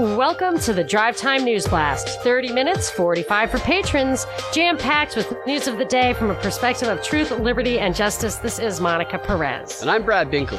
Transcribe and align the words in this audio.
Welcome 0.00 0.58
to 0.60 0.72
the 0.72 0.82
Drive 0.82 1.18
Time 1.18 1.44
News 1.44 1.68
Blast. 1.68 2.22
30 2.22 2.54
minutes, 2.54 2.88
45 2.88 3.50
for 3.50 3.58
patrons, 3.58 4.24
jam 4.50 4.78
packed 4.78 5.14
with 5.14 5.30
news 5.46 5.68
of 5.68 5.76
the 5.76 5.84
day 5.84 6.14
from 6.14 6.30
a 6.30 6.34
perspective 6.36 6.88
of 6.88 7.02
truth, 7.02 7.30
liberty, 7.32 7.78
and 7.78 7.94
justice. 7.94 8.36
This 8.36 8.58
is 8.58 8.80
Monica 8.80 9.18
Perez. 9.18 9.82
And 9.82 9.90
I'm 9.90 10.02
Brad 10.02 10.30
Binkley. 10.30 10.58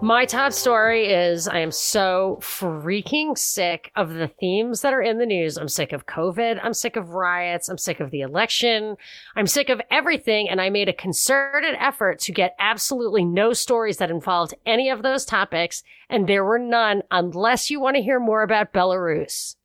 My 0.00 0.26
top 0.26 0.52
story 0.52 1.08
is 1.08 1.48
I 1.48 1.58
am 1.58 1.72
so 1.72 2.38
freaking 2.40 3.36
sick 3.36 3.90
of 3.96 4.14
the 4.14 4.28
themes 4.28 4.82
that 4.82 4.94
are 4.94 5.02
in 5.02 5.18
the 5.18 5.26
news. 5.26 5.56
I'm 5.56 5.66
sick 5.66 5.92
of 5.92 6.06
COVID. 6.06 6.60
I'm 6.62 6.72
sick 6.72 6.94
of 6.94 7.10
riots. 7.10 7.68
I'm 7.68 7.78
sick 7.78 7.98
of 7.98 8.12
the 8.12 8.20
election. 8.20 8.96
I'm 9.34 9.48
sick 9.48 9.68
of 9.68 9.80
everything. 9.90 10.48
And 10.48 10.60
I 10.60 10.70
made 10.70 10.88
a 10.88 10.92
concerted 10.92 11.74
effort 11.80 12.20
to 12.20 12.32
get 12.32 12.54
absolutely 12.60 13.24
no 13.24 13.52
stories 13.52 13.96
that 13.96 14.08
involved 14.08 14.54
any 14.64 14.88
of 14.88 15.02
those 15.02 15.24
topics. 15.24 15.82
And 16.08 16.28
there 16.28 16.44
were 16.44 16.60
none 16.60 17.02
unless 17.10 17.68
you 17.68 17.80
want 17.80 17.96
to 17.96 18.02
hear 18.02 18.20
more 18.20 18.44
about 18.44 18.72
Belarus. 18.72 19.56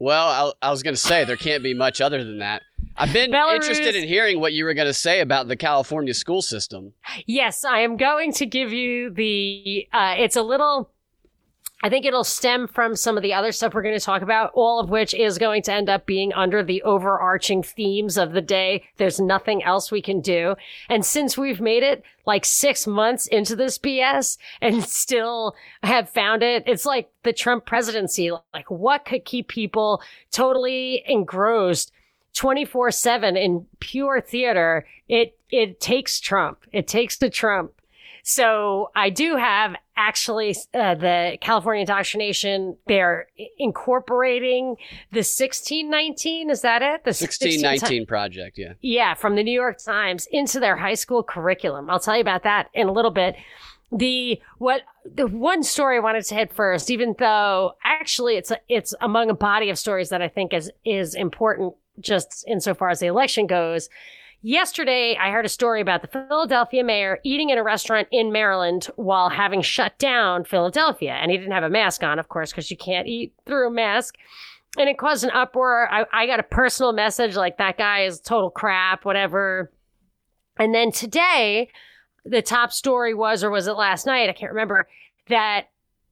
Well, 0.00 0.54
I, 0.60 0.66
I 0.66 0.70
was 0.72 0.82
going 0.82 0.94
to 0.94 1.00
say 1.00 1.24
there 1.24 1.36
can't 1.36 1.62
be 1.62 1.74
much 1.74 2.00
other 2.00 2.24
than 2.24 2.40
that. 2.40 2.62
I've 2.96 3.12
been 3.12 3.30
Belarus. 3.30 3.54
interested 3.56 3.94
in 3.94 4.06
hearing 4.06 4.40
what 4.40 4.52
you 4.52 4.64
were 4.64 4.74
going 4.74 4.86
to 4.86 4.94
say 4.94 5.20
about 5.20 5.48
the 5.48 5.56
California 5.56 6.14
school 6.14 6.42
system. 6.42 6.92
Yes, 7.26 7.64
I 7.64 7.80
am 7.80 7.96
going 7.96 8.32
to 8.34 8.46
give 8.46 8.72
you 8.72 9.10
the. 9.10 9.88
Uh, 9.92 10.14
it's 10.18 10.36
a 10.36 10.42
little. 10.42 10.90
I 11.84 11.88
think 11.88 12.06
it'll 12.06 12.22
stem 12.22 12.68
from 12.68 12.94
some 12.94 13.16
of 13.16 13.24
the 13.24 13.34
other 13.34 13.50
stuff 13.50 13.74
we're 13.74 13.82
going 13.82 13.98
to 13.98 14.04
talk 14.04 14.22
about, 14.22 14.52
all 14.54 14.78
of 14.78 14.88
which 14.88 15.14
is 15.14 15.36
going 15.36 15.62
to 15.62 15.72
end 15.72 15.88
up 15.88 16.06
being 16.06 16.32
under 16.32 16.62
the 16.62 16.80
overarching 16.82 17.64
themes 17.64 18.16
of 18.16 18.32
the 18.32 18.40
day. 18.40 18.84
There's 18.98 19.18
nothing 19.18 19.64
else 19.64 19.90
we 19.90 20.00
can 20.00 20.20
do. 20.20 20.54
And 20.88 21.04
since 21.04 21.36
we've 21.36 21.60
made 21.60 21.82
it 21.82 22.04
like 22.24 22.44
six 22.44 22.86
months 22.86 23.26
into 23.26 23.56
this 23.56 23.78
BS 23.78 24.38
and 24.60 24.84
still 24.84 25.56
have 25.82 26.08
found 26.08 26.44
it, 26.44 26.62
it's 26.68 26.86
like 26.86 27.10
the 27.24 27.32
Trump 27.32 27.66
presidency. 27.66 28.30
Like, 28.30 28.70
what 28.70 29.04
could 29.04 29.24
keep 29.24 29.48
people 29.48 30.00
totally 30.30 31.02
engrossed 31.08 31.90
24 32.34 32.90
7 32.90 33.36
in 33.36 33.66
pure 33.80 34.20
theater? 34.20 34.86
It, 35.08 35.36
it 35.50 35.80
takes 35.80 36.20
Trump. 36.20 36.64
It 36.72 36.88
takes 36.88 37.16
the 37.18 37.30
Trump. 37.30 37.72
So 38.22 38.90
I 38.94 39.10
do 39.10 39.36
have 39.36 39.74
actually 39.96 40.56
uh, 40.72 40.94
the 40.94 41.38
California 41.40 41.80
indoctrination. 41.80 42.76
They're 42.86 43.26
incorporating 43.58 44.76
the 45.10 45.18
1619. 45.18 46.50
Is 46.50 46.60
that 46.62 46.82
it? 46.82 47.04
The 47.04 47.08
1619 47.08 48.06
project, 48.06 48.58
yeah. 48.58 48.74
Yeah, 48.80 49.14
from 49.14 49.34
the 49.34 49.42
New 49.42 49.52
York 49.52 49.78
Times 49.78 50.26
into 50.30 50.60
their 50.60 50.76
high 50.76 50.94
school 50.94 51.22
curriculum. 51.22 51.90
I'll 51.90 52.00
tell 52.00 52.14
you 52.14 52.20
about 52.20 52.44
that 52.44 52.68
in 52.74 52.88
a 52.88 52.92
little 52.92 53.10
bit. 53.10 53.36
The 53.90 54.40
what 54.56 54.82
the 55.04 55.26
one 55.26 55.62
story 55.62 55.96
I 55.96 56.00
wanted 56.00 56.24
to 56.24 56.34
hit 56.34 56.54
first, 56.54 56.90
even 56.90 57.14
though 57.18 57.74
actually 57.84 58.36
it's 58.36 58.50
a, 58.50 58.58
it's 58.66 58.94
among 59.02 59.28
a 59.28 59.34
body 59.34 59.68
of 59.68 59.78
stories 59.78 60.08
that 60.08 60.22
I 60.22 60.28
think 60.28 60.54
is 60.54 60.70
is 60.84 61.14
important 61.14 61.74
just 62.00 62.44
insofar 62.48 62.90
as 62.90 63.00
the 63.00 63.06
election 63.06 63.46
goes. 63.46 63.88
Yesterday, 64.44 65.16
I 65.20 65.30
heard 65.30 65.44
a 65.44 65.48
story 65.48 65.80
about 65.80 66.02
the 66.02 66.08
Philadelphia 66.08 66.82
mayor 66.82 67.20
eating 67.22 67.50
in 67.50 67.58
a 67.58 67.62
restaurant 67.62 68.08
in 68.10 68.32
Maryland 68.32 68.88
while 68.96 69.28
having 69.28 69.62
shut 69.62 69.96
down 69.98 70.44
Philadelphia. 70.44 71.12
And 71.12 71.30
he 71.30 71.36
didn't 71.36 71.52
have 71.52 71.62
a 71.62 71.70
mask 71.70 72.02
on, 72.02 72.18
of 72.18 72.28
course, 72.28 72.50
because 72.50 72.68
you 72.68 72.76
can't 72.76 73.06
eat 73.06 73.34
through 73.46 73.68
a 73.68 73.72
mask. 73.72 74.16
And 74.76 74.88
it 74.88 74.98
caused 74.98 75.22
an 75.22 75.30
uproar. 75.30 75.88
I, 75.92 76.06
I 76.12 76.26
got 76.26 76.40
a 76.40 76.44
personal 76.44 76.92
message 76.92 77.36
like 77.36 77.58
that 77.58 77.78
guy 77.78 78.02
is 78.02 78.18
total 78.18 78.50
crap, 78.50 79.04
whatever. 79.04 79.70
And 80.58 80.74
then 80.74 80.90
today, 80.90 81.68
the 82.24 82.42
top 82.42 82.72
story 82.72 83.14
was, 83.14 83.44
or 83.44 83.50
was 83.50 83.68
it 83.68 83.72
last 83.72 84.06
night? 84.06 84.28
I 84.28 84.32
can't 84.32 84.52
remember 84.52 84.88
that 85.28 85.66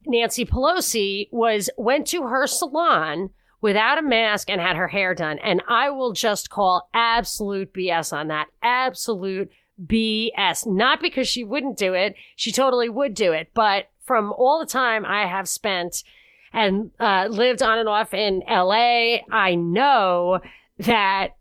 Nancy 0.05 0.45
Pelosi 0.45 1.27
was, 1.33 1.69
went 1.77 2.07
to 2.07 2.23
her 2.23 2.47
salon 2.47 3.31
without 3.61 3.99
a 3.99 4.01
mask 4.01 4.49
and 4.49 4.59
had 4.59 4.75
her 4.75 4.87
hair 4.87 5.13
done. 5.13 5.39
And 5.39 5.61
I 5.67 5.89
will 5.91 6.13
just 6.13 6.49
call 6.49 6.89
absolute 6.93 7.73
BS 7.73 8.11
on 8.11 8.27
that. 8.27 8.47
Absolute 8.61 9.51
BS. 9.85 10.67
Not 10.67 11.01
because 11.01 11.27
she 11.27 11.43
wouldn't 11.43 11.77
do 11.77 11.93
it. 11.93 12.15
She 12.35 12.51
totally 12.51 12.89
would 12.89 13.13
do 13.13 13.31
it. 13.31 13.51
But 13.53 13.85
from 14.03 14.33
all 14.33 14.59
the 14.59 14.65
time 14.65 15.05
I 15.05 15.27
have 15.27 15.47
spent 15.47 16.03
and 16.51 16.91
uh, 16.99 17.27
lived 17.29 17.61
on 17.61 17.77
and 17.77 17.87
off 17.87 18.13
in 18.13 18.43
LA, 18.49 19.19
I 19.31 19.55
know 19.55 20.41
that 20.79 21.35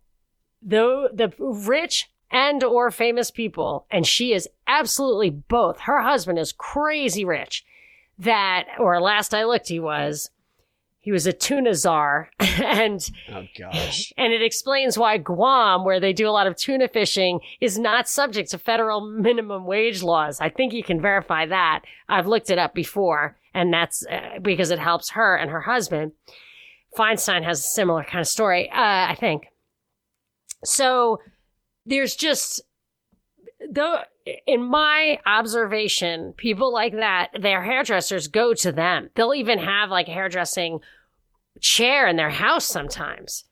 the, 0.63 1.09
the 1.13 1.33
rich 1.39 2.11
and 2.31 2.63
or 2.63 2.91
famous 2.91 3.31
people, 3.31 3.87
and 3.91 4.07
she 4.07 4.33
is 4.33 4.49
absolutely 4.67 5.31
both. 5.31 5.81
Her 5.81 6.01
husband 6.03 6.39
is 6.39 6.53
crazy 6.53 7.25
rich. 7.25 7.65
That, 8.19 8.67
or 8.79 9.01
last 9.01 9.35
I 9.35 9.45
looked, 9.45 9.69
he 9.69 9.81
was 9.81 10.31
he 11.01 11.13
was 11.13 11.27
a 11.27 11.33
tuna 11.33 11.75
czar 11.75 12.31
and 12.41 13.11
Oh, 13.33 13.47
gosh. 13.59 14.13
and 14.19 14.33
it 14.33 14.43
explains 14.43 14.99
why 14.99 15.17
Guam, 15.17 15.85
where 15.85 15.99
they 16.01 16.13
do 16.13 16.29
a 16.29 16.31
lot 16.31 16.47
of 16.47 16.57
tuna 16.57 16.89
fishing, 16.89 17.41
is 17.61 17.79
not 17.79 18.09
subject 18.09 18.51
to 18.51 18.59
federal 18.59 19.01
minimum 19.01 19.65
wage 19.65 20.03
laws. 20.03 20.41
I 20.41 20.51
think 20.51 20.73
you 20.73 20.83
can 20.83 21.01
verify 21.01 21.47
that. 21.47 21.83
I've 22.09 22.27
looked 22.27 22.51
it 22.51 22.59
up 22.59 22.75
before, 22.75 23.37
and 23.55 23.73
that's 23.73 24.05
uh, 24.07 24.39
because 24.43 24.71
it 24.71 24.79
helps 24.79 25.11
her 25.11 25.37
and 25.37 25.51
her 25.51 25.63
husband. 25.63 26.13
Feinstein 26.97 27.45
has 27.45 27.61
a 27.61 27.63
similar 27.63 28.05
kind 28.05 28.21
of 28.21 28.29
story, 28.29 28.69
uh, 28.71 28.75
I 28.77 29.17
think. 29.19 29.47
So 30.65 31.21
there's 31.87 32.15
just 32.15 32.61
though 33.71 34.01
in 34.47 34.63
my 34.63 35.19
observation, 35.27 36.35
people 36.37 36.73
like 36.73 36.95
that, 36.95 37.31
their 37.41 37.63
hairdressers 37.63 38.29
go 38.29 38.55
to 38.55 38.73
them. 38.73 39.11
They'll 39.15 39.35
even 39.35 39.59
have 39.59 39.91
like 39.91 40.09
a 40.09 40.13
hairdressing 40.13 40.81
chair 41.61 42.07
in 42.07 42.17
their 42.17 42.31
house 42.31 42.65
sometimes, 42.65 43.45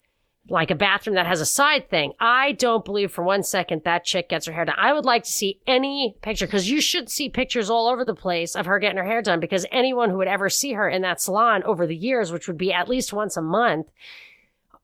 like 0.49 0.71
a 0.71 0.75
bathroom 0.75 1.17
that 1.17 1.27
has 1.27 1.41
a 1.41 1.47
side 1.47 1.89
thing. 1.91 2.13
I 2.21 2.53
don't 2.53 2.85
believe 2.85 3.11
for 3.11 3.23
one 3.23 3.43
second 3.43 3.83
that 3.85 4.05
chick 4.05 4.29
gets 4.29 4.47
her 4.47 4.53
hair 4.53 4.65
done. 4.65 4.75
I 4.79 4.93
would 4.93 5.05
like 5.05 5.25
to 5.25 5.33
see 5.33 5.61
any 5.67 6.17
picture 6.23 6.47
because 6.47 6.71
you 6.71 6.81
should 6.81 7.11
see 7.11 7.29
pictures 7.29 7.71
all 7.71 7.89
over 7.89 8.05
the 8.05 8.15
place 8.15 8.55
of 8.55 8.67
her 8.67 8.79
getting 8.79 8.99
her 8.99 9.05
hair 9.05 9.23
done 9.23 9.41
because 9.41 9.67
anyone 9.71 10.11
who 10.11 10.19
would 10.19 10.29
ever 10.29 10.49
see 10.49 10.73
her 10.75 10.89
in 10.89 11.03
that 11.03 11.21
salon 11.21 11.63
over 11.65 11.87
the 11.87 11.97
years, 11.97 12.31
which 12.31 12.47
would 12.47 12.59
be 12.59 12.73
at 12.73 12.89
least 12.89 13.13
once 13.13 13.37
a 13.37 13.43
month, 13.43 13.89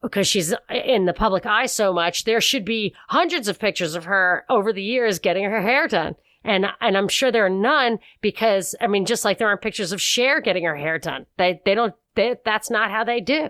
because 0.05 0.29
she's 0.29 0.53
uh, 0.53 0.59
in 0.71 1.07
the 1.07 1.13
public 1.13 1.47
eye 1.47 1.67
so 1.67 1.93
much, 1.93 2.25
there 2.25 2.41
should 2.41 2.65
be 2.65 2.95
hundreds 3.09 3.49
of 3.49 3.59
pictures 3.59 3.95
of 3.95 4.05
her 4.05 4.45
over 4.49 4.73
the 4.73 4.83
years 4.83 5.19
getting 5.19 5.45
her 5.45 5.63
hair 5.63 5.89
done. 5.89 6.15
And, 6.45 6.67
and 6.81 6.97
I'm 6.97 7.09
sure 7.09 7.33
there 7.33 7.47
are 7.47 7.51
none 7.51 7.99
because, 8.21 8.75
I 8.81 8.87
mean, 8.87 9.07
just 9.07 9.25
like 9.25 9.39
there 9.39 9.49
aren't 9.49 9.63
pictures 9.63 9.93
of 9.93 10.01
Cher 10.01 10.43
getting 10.43 10.65
her 10.65 10.77
hair 10.77 10.99
done. 10.99 11.25
They, 11.39 11.61
they 11.65 11.75
don't, 11.75 11.95
they, 12.17 12.37
that's 12.45 12.71
not 12.71 12.91
how 12.91 13.03
they 13.03 13.21
do. 13.21 13.49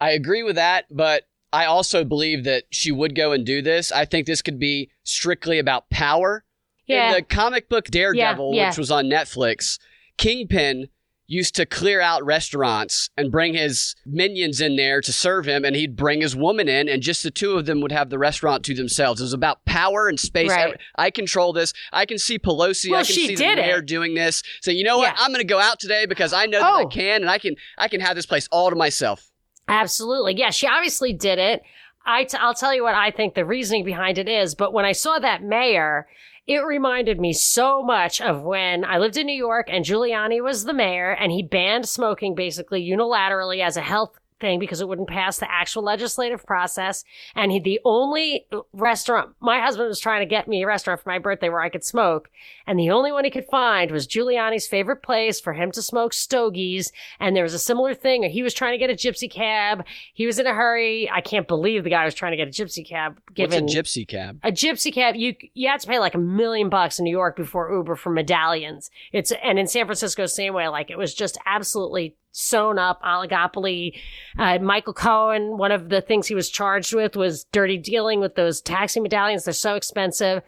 I 0.00 0.12
agree 0.12 0.44
with 0.44 0.54
that, 0.54 0.84
but 0.90 1.24
I 1.52 1.64
also 1.64 2.04
believe 2.04 2.44
that 2.44 2.64
she 2.70 2.92
would 2.92 3.16
go 3.16 3.32
and 3.32 3.44
do 3.44 3.62
this. 3.62 3.90
I 3.90 4.04
think 4.04 4.26
this 4.26 4.42
could 4.42 4.60
be 4.60 4.90
strictly 5.02 5.58
about 5.58 5.90
power. 5.90 6.44
Yeah. 6.86 7.08
In 7.08 7.14
the 7.14 7.22
comic 7.22 7.68
book 7.68 7.86
Daredevil, 7.86 8.54
Yeah, 8.54 8.62
yeah. 8.62 8.68
which 8.68 8.78
was 8.78 8.92
on 8.92 9.06
Netflix, 9.06 9.80
Kingpin 10.18 10.88
used 11.30 11.54
to 11.54 11.66
clear 11.66 12.00
out 12.00 12.24
restaurants 12.24 13.10
and 13.16 13.30
bring 13.30 13.52
his 13.54 13.94
minions 14.06 14.60
in 14.62 14.76
there 14.76 15.00
to 15.02 15.12
serve 15.12 15.46
him, 15.46 15.64
and 15.64 15.76
he'd 15.76 15.94
bring 15.94 16.22
his 16.22 16.34
woman 16.34 16.68
in, 16.68 16.88
and 16.88 17.02
just 17.02 17.22
the 17.22 17.30
two 17.30 17.52
of 17.58 17.66
them 17.66 17.80
would 17.82 17.92
have 17.92 18.08
the 18.08 18.18
restaurant 18.18 18.64
to 18.64 18.74
themselves. 18.74 19.20
It 19.20 19.24
was 19.24 19.34
about 19.34 19.62
power 19.66 20.08
and 20.08 20.18
space. 20.18 20.50
Right. 20.50 20.74
I 20.96 21.10
control 21.10 21.52
this. 21.52 21.74
I 21.92 22.06
can 22.06 22.18
see 22.18 22.38
Pelosi. 22.38 22.90
Well, 22.90 23.00
I 23.00 23.04
can 23.04 23.14
she 23.14 23.26
see 23.28 23.34
the 23.36 23.44
it. 23.44 23.56
mayor 23.56 23.82
doing 23.82 24.14
this. 24.14 24.42
So 24.62 24.70
you 24.70 24.82
know 24.84 24.96
what? 24.98 25.14
Yeah. 25.14 25.16
I'm 25.22 25.30
going 25.30 25.40
to 25.40 25.44
go 25.46 25.60
out 25.60 25.78
today 25.78 26.06
because 26.06 26.32
I 26.32 26.46
know 26.46 26.60
that 26.60 26.66
I 26.72 26.82
Oh. 26.82 26.88
can, 26.88 27.20
and 27.20 27.30
I 27.30 27.38
can. 27.38 27.54
I 27.76 27.88
can 27.88 28.00
have 28.00 28.16
this 28.16 28.26
place 28.26 28.48
all 28.50 28.70
to 28.70 28.76
myself. 28.76 29.30
Absolutely. 29.68 30.34
Yeah, 30.38 30.50
she 30.50 30.66
obviously 30.66 31.12
did 31.12 31.38
it. 31.38 31.60
I 32.06 32.24
t- 32.24 32.38
I'll 32.40 32.54
tell 32.54 32.74
you 32.74 32.82
what 32.82 32.94
I 32.94 33.10
think 33.10 33.34
the 33.34 33.44
reasoning 33.44 33.84
behind 33.84 34.16
it 34.16 34.28
is, 34.30 34.54
but 34.54 34.72
when 34.72 34.86
I 34.86 34.92
saw 34.92 35.18
that 35.18 35.42
mayor, 35.42 36.08
it 36.48 36.64
reminded 36.64 37.20
me 37.20 37.34
so 37.34 37.82
much 37.82 38.22
of 38.22 38.42
when 38.42 38.82
I 38.82 38.96
lived 38.96 39.18
in 39.18 39.26
New 39.26 39.36
York 39.36 39.68
and 39.68 39.84
Giuliani 39.84 40.42
was 40.42 40.64
the 40.64 40.72
mayor 40.72 41.10
and 41.10 41.30
he 41.30 41.42
banned 41.42 41.86
smoking 41.86 42.34
basically 42.34 42.82
unilaterally 42.82 43.62
as 43.62 43.76
a 43.76 43.82
health 43.82 44.18
thing 44.40 44.58
because 44.58 44.80
it 44.80 44.88
wouldn't 44.88 45.08
pass 45.08 45.38
the 45.38 45.50
actual 45.50 45.82
legislative 45.82 46.44
process. 46.44 47.04
And 47.34 47.52
he, 47.52 47.60
the 47.60 47.80
only 47.84 48.46
restaurant, 48.72 49.30
my 49.40 49.60
husband 49.60 49.88
was 49.88 50.00
trying 50.00 50.20
to 50.20 50.26
get 50.26 50.48
me 50.48 50.62
a 50.62 50.66
restaurant 50.66 51.00
for 51.00 51.08
my 51.08 51.18
birthday 51.18 51.48
where 51.48 51.60
I 51.60 51.68
could 51.68 51.84
smoke. 51.84 52.30
And 52.66 52.78
the 52.78 52.90
only 52.90 53.12
one 53.12 53.24
he 53.24 53.30
could 53.30 53.46
find 53.46 53.90
was 53.90 54.06
Giuliani's 54.06 54.66
favorite 54.66 55.02
place 55.02 55.40
for 55.40 55.52
him 55.52 55.70
to 55.72 55.82
smoke 55.82 56.12
stogies. 56.12 56.92
And 57.20 57.34
there 57.34 57.42
was 57.42 57.54
a 57.54 57.58
similar 57.58 57.94
thing. 57.94 58.22
He 58.24 58.42
was 58.42 58.54
trying 58.54 58.72
to 58.72 58.78
get 58.78 58.90
a 58.90 58.94
gypsy 58.94 59.30
cab. 59.30 59.84
He 60.14 60.26
was 60.26 60.38
in 60.38 60.46
a 60.46 60.54
hurry. 60.54 61.10
I 61.10 61.20
can't 61.20 61.48
believe 61.48 61.84
the 61.84 61.90
guy 61.90 62.04
was 62.04 62.14
trying 62.14 62.32
to 62.32 62.36
get 62.36 62.48
a 62.48 62.50
gypsy 62.50 62.86
cab. 62.86 63.20
Given 63.34 63.64
What's 63.64 63.74
a 63.74 63.78
gypsy 63.78 64.06
cab? 64.06 64.40
a 64.42 64.52
gypsy 64.52 64.92
cab 64.92 65.16
you 65.16 65.34
you 65.54 65.68
had 65.68 65.80
to 65.80 65.86
pay 65.86 65.98
like 65.98 66.14
a 66.14 66.18
million 66.18 66.68
bucks 66.68 66.98
in 66.98 67.04
New 67.04 67.10
York 67.10 67.36
before 67.36 67.72
Uber 67.72 67.96
for 67.96 68.10
medallions. 68.10 68.90
It's 69.12 69.32
and 69.42 69.58
in 69.58 69.66
San 69.66 69.86
Francisco 69.86 70.26
same 70.26 70.54
way 70.54 70.68
like 70.68 70.90
it 70.90 70.98
was 70.98 71.14
just 71.14 71.38
absolutely 71.46 72.16
sewn 72.38 72.78
up 72.78 73.02
oligopoly. 73.02 73.98
Uh, 74.38 74.58
Michael 74.60 74.94
Cohen, 74.94 75.58
one 75.58 75.72
of 75.72 75.88
the 75.88 76.00
things 76.00 76.26
he 76.26 76.34
was 76.34 76.48
charged 76.48 76.94
with 76.94 77.16
was 77.16 77.44
dirty 77.52 77.76
dealing 77.76 78.20
with 78.20 78.34
those 78.36 78.60
taxi 78.60 79.00
medallions. 79.00 79.44
They're 79.44 79.52
so 79.52 79.74
expensive. 79.74 80.42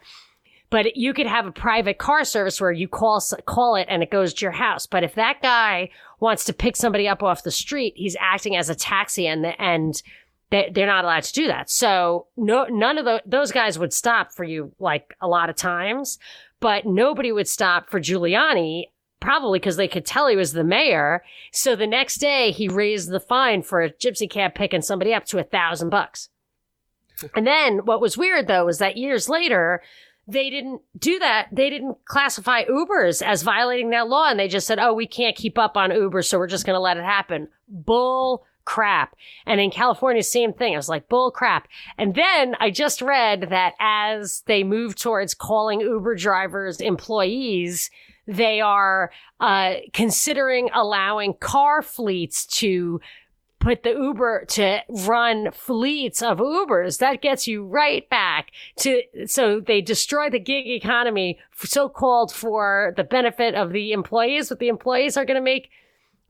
but 0.71 0.95
you 0.95 1.13
could 1.13 1.27
have 1.27 1.45
a 1.45 1.51
private 1.51 1.97
car 1.97 2.23
service 2.23 2.59
where 2.61 2.71
you 2.71 2.87
call 2.87 3.21
call 3.45 3.75
it 3.75 3.85
and 3.89 4.01
it 4.01 4.09
goes 4.09 4.33
to 4.33 4.45
your 4.45 4.53
house. 4.53 4.87
But 4.87 5.03
if 5.03 5.15
that 5.15 5.41
guy 5.41 5.89
wants 6.19 6.45
to 6.45 6.53
pick 6.53 6.75
somebody 6.77 7.07
up 7.07 7.21
off 7.21 7.43
the 7.43 7.51
street, 7.51 7.93
he's 7.97 8.15
acting 8.19 8.55
as 8.55 8.69
a 8.69 8.75
taxi, 8.75 9.27
and 9.27 9.43
the, 9.43 9.61
and 9.61 10.01
they, 10.49 10.71
they're 10.73 10.87
not 10.87 11.03
allowed 11.03 11.23
to 11.23 11.33
do 11.33 11.47
that. 11.47 11.69
So 11.69 12.27
no, 12.37 12.65
none 12.69 12.97
of 12.97 13.05
the, 13.05 13.21
those 13.25 13.51
guys 13.51 13.77
would 13.77 13.93
stop 13.93 14.31
for 14.31 14.45
you 14.45 14.71
like 14.79 15.13
a 15.21 15.27
lot 15.27 15.49
of 15.49 15.55
times, 15.57 16.17
but 16.61 16.85
nobody 16.85 17.31
would 17.33 17.47
stop 17.49 17.89
for 17.89 17.99
Giuliani 17.99 18.85
probably 19.21 19.59
because 19.59 19.77
they 19.77 19.87
could 19.87 20.05
tell 20.05 20.27
he 20.27 20.35
was 20.35 20.51
the 20.51 20.63
mayor. 20.63 21.23
So 21.53 21.75
the 21.77 21.87
next 21.87 22.17
day 22.17 22.51
he 22.51 22.67
raised 22.67 23.09
the 23.09 23.21
fine 23.21 23.61
for 23.61 23.81
a 23.81 23.89
gypsy 23.89 24.29
cab 24.29 24.53
picking 24.53 24.81
somebody 24.81 25.13
up 25.13 25.23
to 25.27 25.39
a 25.39 25.43
thousand 25.43 25.89
bucks. 25.89 26.27
And 27.35 27.47
then 27.47 27.85
what 27.85 28.01
was 28.01 28.17
weird 28.17 28.47
though 28.47 28.65
was 28.65 28.79
that 28.79 28.97
years 28.97 29.29
later, 29.29 29.81
they 30.27 30.49
didn't 30.49 30.81
do 30.97 31.19
that. 31.19 31.47
They 31.51 31.69
didn't 31.69 32.03
classify 32.05 32.63
Ubers 32.65 33.21
as 33.21 33.43
violating 33.43 33.91
that 33.91 34.07
law. 34.07 34.29
And 34.29 34.39
they 34.39 34.47
just 34.47 34.67
said, 34.67 34.79
oh, 34.79 34.93
we 34.93 35.07
can't 35.07 35.35
keep 35.35 35.57
up 35.57 35.77
on 35.77 35.91
Uber. 35.91 36.21
So 36.21 36.37
we're 36.37 36.47
just 36.47 36.65
going 36.65 36.75
to 36.75 36.81
let 36.81 36.97
it 36.97 37.03
happen. 37.03 37.47
Bull 37.67 38.45
crap. 38.65 39.15
And 39.45 39.59
in 39.59 39.71
California, 39.71 40.23
same 40.23 40.53
thing. 40.53 40.73
I 40.73 40.77
was 40.77 40.89
like, 40.89 41.09
bull 41.09 41.31
crap. 41.31 41.67
And 41.97 42.15
then 42.15 42.55
I 42.59 42.71
just 42.71 43.01
read 43.01 43.47
that 43.49 43.73
as 43.79 44.43
they 44.47 44.63
move 44.63 44.95
towards 44.95 45.33
calling 45.33 45.81
Uber 45.81 46.15
drivers 46.15 46.81
employees, 46.81 47.89
they 48.27 48.61
are 48.61 49.11
uh, 49.39 49.75
considering 49.93 50.69
allowing 50.73 51.33
car 51.39 51.81
fleets 51.81 52.45
to 52.45 53.01
put 53.61 53.83
the 53.83 53.91
Uber 53.91 54.45
to 54.45 54.79
run 54.89 55.51
fleets 55.51 56.21
of 56.21 56.39
Ubers. 56.39 56.97
That 56.97 57.21
gets 57.21 57.47
you 57.47 57.63
right 57.63 58.09
back 58.09 58.51
to, 58.77 59.03
so 59.27 59.59
they 59.59 59.81
destroy 59.81 60.29
the 60.29 60.39
gig 60.39 60.67
economy, 60.67 61.39
so 61.55 61.87
called 61.87 62.33
for 62.33 62.93
the 62.97 63.03
benefit 63.03 63.53
of 63.53 63.71
the 63.71 63.91
employees, 63.91 64.49
but 64.49 64.59
the 64.59 64.67
employees 64.67 65.15
are 65.15 65.25
going 65.25 65.35
to 65.35 65.41
make, 65.41 65.69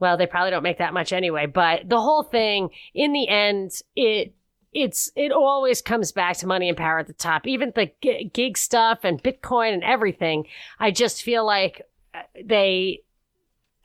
well, 0.02 0.18
they 0.18 0.26
probably 0.26 0.50
don't 0.50 0.64
make 0.64 0.80
that 0.80 0.96
much 0.96 1.14
anyway, 1.14 1.46
but 1.46 1.88
the 1.88 2.02
whole 2.02 2.24
thing 2.24 2.72
in 2.96 3.14
the 3.14 3.30
end, 3.30 3.72
it, 3.96 4.34
it's 4.74 5.12
it 5.16 5.32
always 5.32 5.82
comes 5.82 6.12
back 6.12 6.38
to 6.38 6.48
money 6.48 6.68
and 6.68 6.78
power 6.78 7.00
at 7.00 7.08
the 7.08 7.14
top. 7.14 7.46
Even 7.46 7.72
the 7.76 7.92
gig 8.34 8.58
stuff 8.58 9.00
and 9.04 9.22
Bitcoin 9.22 9.74
and 9.74 9.84
everything. 9.84 10.48
I 10.80 10.90
just 10.90 11.22
feel 11.22 11.46
like 11.46 11.84
uh, 12.16 12.22
they 12.44 13.04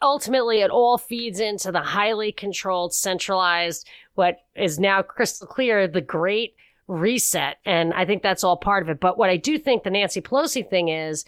ultimately 0.00 0.60
it 0.60 0.70
all 0.70 0.96
feeds 0.96 1.38
into 1.38 1.70
the 1.70 1.82
highly 1.82 2.32
controlled, 2.32 2.94
centralized, 2.94 3.86
what 4.14 4.38
is 4.54 4.78
now 4.78 5.02
crystal 5.02 5.46
clear, 5.46 5.86
the 5.86 6.00
great 6.00 6.54
reset. 6.88 7.58
And 7.66 7.92
I 7.92 8.06
think 8.06 8.22
that's 8.22 8.44
all 8.44 8.56
part 8.56 8.82
of 8.82 8.88
it. 8.88 9.00
But 9.00 9.18
what 9.18 9.28
I 9.28 9.36
do 9.36 9.58
think 9.58 9.82
the 9.82 9.90
Nancy 9.90 10.22
Pelosi 10.22 10.68
thing 10.68 10.88
is, 10.88 11.26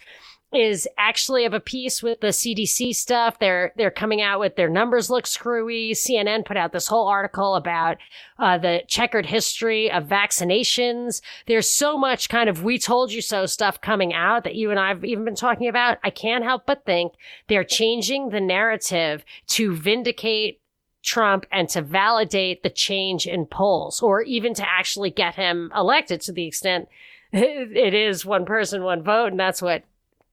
is 0.51 0.87
actually 0.97 1.45
of 1.45 1.53
a 1.53 1.59
piece 1.59 2.01
with 2.01 2.21
the 2.21 2.27
CDC 2.27 2.95
stuff. 2.95 3.37
They're 3.37 3.71
they're 3.77 3.91
coming 3.91 4.21
out 4.21 4.39
with 4.39 4.55
their 4.55 4.69
numbers 4.69 5.09
look 5.09 5.27
screwy. 5.27 5.91
CNN 5.91 6.45
put 6.45 6.57
out 6.57 6.71
this 6.71 6.87
whole 6.87 7.07
article 7.07 7.55
about 7.55 7.97
uh, 8.39 8.57
the 8.57 8.81
checkered 8.87 9.27
history 9.27 9.91
of 9.91 10.05
vaccinations. 10.05 11.21
There's 11.45 11.69
so 11.69 11.97
much 11.97 12.29
kind 12.29 12.49
of 12.49 12.63
"we 12.63 12.79
told 12.79 13.11
you 13.11 13.21
so" 13.21 13.45
stuff 13.45 13.79
coming 13.79 14.13
out 14.13 14.43
that 14.43 14.55
you 14.55 14.71
and 14.71 14.79
I've 14.79 15.05
even 15.05 15.23
been 15.23 15.35
talking 15.35 15.67
about. 15.67 15.99
I 16.03 16.09
can't 16.09 16.43
help 16.43 16.65
but 16.65 16.83
think 16.85 17.13
they're 17.47 17.63
changing 17.63 18.29
the 18.29 18.41
narrative 18.41 19.23
to 19.47 19.75
vindicate 19.75 20.61
Trump 21.03 21.45
and 21.51 21.69
to 21.69 21.81
validate 21.81 22.63
the 22.63 22.69
change 22.71 23.27
in 23.27 23.45
polls, 23.45 24.01
or 24.01 24.23
even 24.23 24.55
to 24.55 24.67
actually 24.67 25.11
get 25.11 25.35
him 25.35 25.71
elected 25.75 26.21
to 26.21 26.31
the 26.31 26.47
extent 26.47 26.89
it 27.31 27.93
is 27.93 28.25
one 28.25 28.45
person, 28.45 28.83
one 28.83 29.03
vote, 29.03 29.27
and 29.27 29.39
that's 29.39 29.61
what 29.61 29.83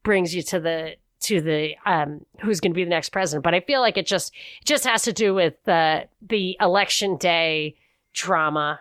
brings 0.07 0.33
you 0.33 0.41
to 0.41 0.61
the 0.61 0.95
to 1.19 1.41
the 1.41 1.75
um 1.85 2.25
who's 2.41 2.61
going 2.61 2.71
to 2.71 2.77
be 2.77 2.85
the 2.85 2.91
next 2.91 3.09
president. 3.11 3.43
But 3.43 3.55
i 3.55 3.61
feel 3.61 3.81
like 3.81 3.97
it 3.97 4.07
just 4.07 4.33
it 4.61 4.65
just 4.65 4.85
has 4.85 5.03
to 5.03 5.13
do 5.13 5.35
with 5.35 5.55
the 5.65 6.07
the 6.23 6.57
election 6.61 7.17
day 7.17 7.75
drama 8.15 8.81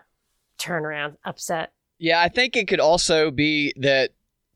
turnaround 0.60 1.18
upset. 1.25 1.74
Yeah 1.98 2.22
i 2.22 2.30
think 2.30 2.56
it 2.56 2.68
could 2.68 2.80
also 2.80 3.31
be 3.31 3.74
that 3.77 4.12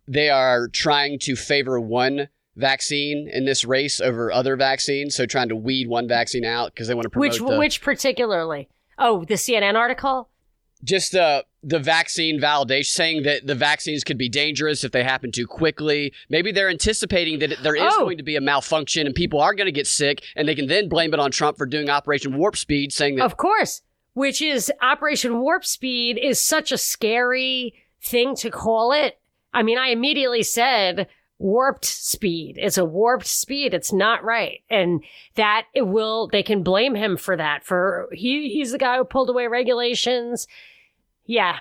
they 0.08 0.30
are 0.30 0.68
trying 0.68 1.18
to 1.20 1.36
favor 1.36 1.80
one 1.80 2.30
vaccine 2.56 3.28
in 3.34 3.46
this 3.46 3.66
race 3.66 4.00
over 4.00 4.32
other 4.32 4.56
vaccines 4.56 5.16
so 5.16 5.26
trying 5.26 5.50
to 5.50 5.56
weed 5.56 5.88
one 5.88 6.08
vaccine 6.08 6.46
out 6.46 6.72
because 6.74 6.88
they 6.88 6.94
want 6.94 7.04
to 7.06 7.10
promote 7.10 7.32
which 7.32 7.40
the, 7.40 7.58
which 7.58 7.82
particularly? 7.82 8.70
Oh 9.00 9.26
the 9.26 9.34
cnn 9.34 9.74
article? 9.74 10.30
Just 10.84 11.14
the 11.14 11.46
the 11.62 11.80
vaccine 11.80 12.40
validation 12.40 12.86
saying 12.86 13.24
that 13.24 13.46
the 13.46 13.56
vaccines 13.56 14.04
could 14.04 14.18
be 14.18 14.30
dangerous 14.30 14.84
if 14.84 14.92
they 14.92 15.04
happen 15.04 15.32
too 15.32 15.46
quickly. 15.46 16.14
Maybe 16.30 16.52
they're 16.52 16.70
anticipating 16.70 17.40
that 17.40 17.62
there 17.62 17.76
is 17.76 17.94
oh. 17.96 18.06
going 18.06 18.18
to 18.18 18.24
be 18.24 18.36
a 18.36 18.42
malfunction 18.42 19.06
and 19.06 19.14
people 19.14 19.42
are 19.42 19.54
going 19.54 19.66
to 19.66 19.72
get 19.72 19.88
sick 19.88 20.24
and 20.36 20.48
they 20.48 20.56
can 20.56 20.68
then 20.68 20.88
blame 20.88 21.14
it 21.14 21.20
on 21.20 21.32
Trump 21.32 21.58
for 21.58 21.66
doing 21.66 21.90
Operation 21.90 22.38
Warp 22.38 22.56
Speed 22.56 22.94
saying 22.94 23.16
that 23.18 23.26
Of 23.26 23.38
course, 23.38 23.82
which 24.14 24.42
is 24.42 24.72
Operation 24.82 25.40
Warp 25.42 25.66
Speed 25.66 26.18
is 26.18 26.40
such 26.40 26.72
a 26.72 26.78
scary 26.78 27.74
thing 28.02 28.36
to 28.36 28.50
call 28.50 28.94
it. 28.94 29.20
I 29.54 29.64
mean, 29.64 29.78
I 29.78 29.90
immediately 29.90 30.44
said 30.44 31.08
warped 31.40 31.86
speed. 31.86 32.58
It's 32.60 32.78
a 32.78 32.86
warped 32.86 33.26
speed. 33.26 33.74
It's 33.74 33.94
not 33.94 34.24
right. 34.24 34.62
And 34.70 35.04
that 35.36 35.66
it 35.74 35.88
will, 35.88 36.28
they 36.28 36.44
can 36.44 36.64
blame 36.64 36.96
him 36.96 37.18
for 37.18 37.36
that. 37.38 37.64
For 37.64 38.10
he, 38.12 38.50
he's 38.50 38.74
the 38.74 38.78
guy 38.78 38.98
who 38.98 39.06
pulled 39.06 39.30
away 39.30 39.48
regulations. 39.48 40.48
Yeah. 41.30 41.60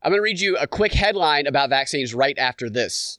I'm 0.00 0.12
going 0.12 0.18
to 0.20 0.22
read 0.22 0.38
you 0.38 0.56
a 0.56 0.68
quick 0.68 0.92
headline 0.92 1.48
about 1.48 1.70
vaccines 1.70 2.14
right 2.14 2.38
after 2.38 2.70
this. 2.70 3.18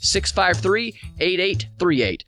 653 0.01 0.99
8838. 1.19 2.25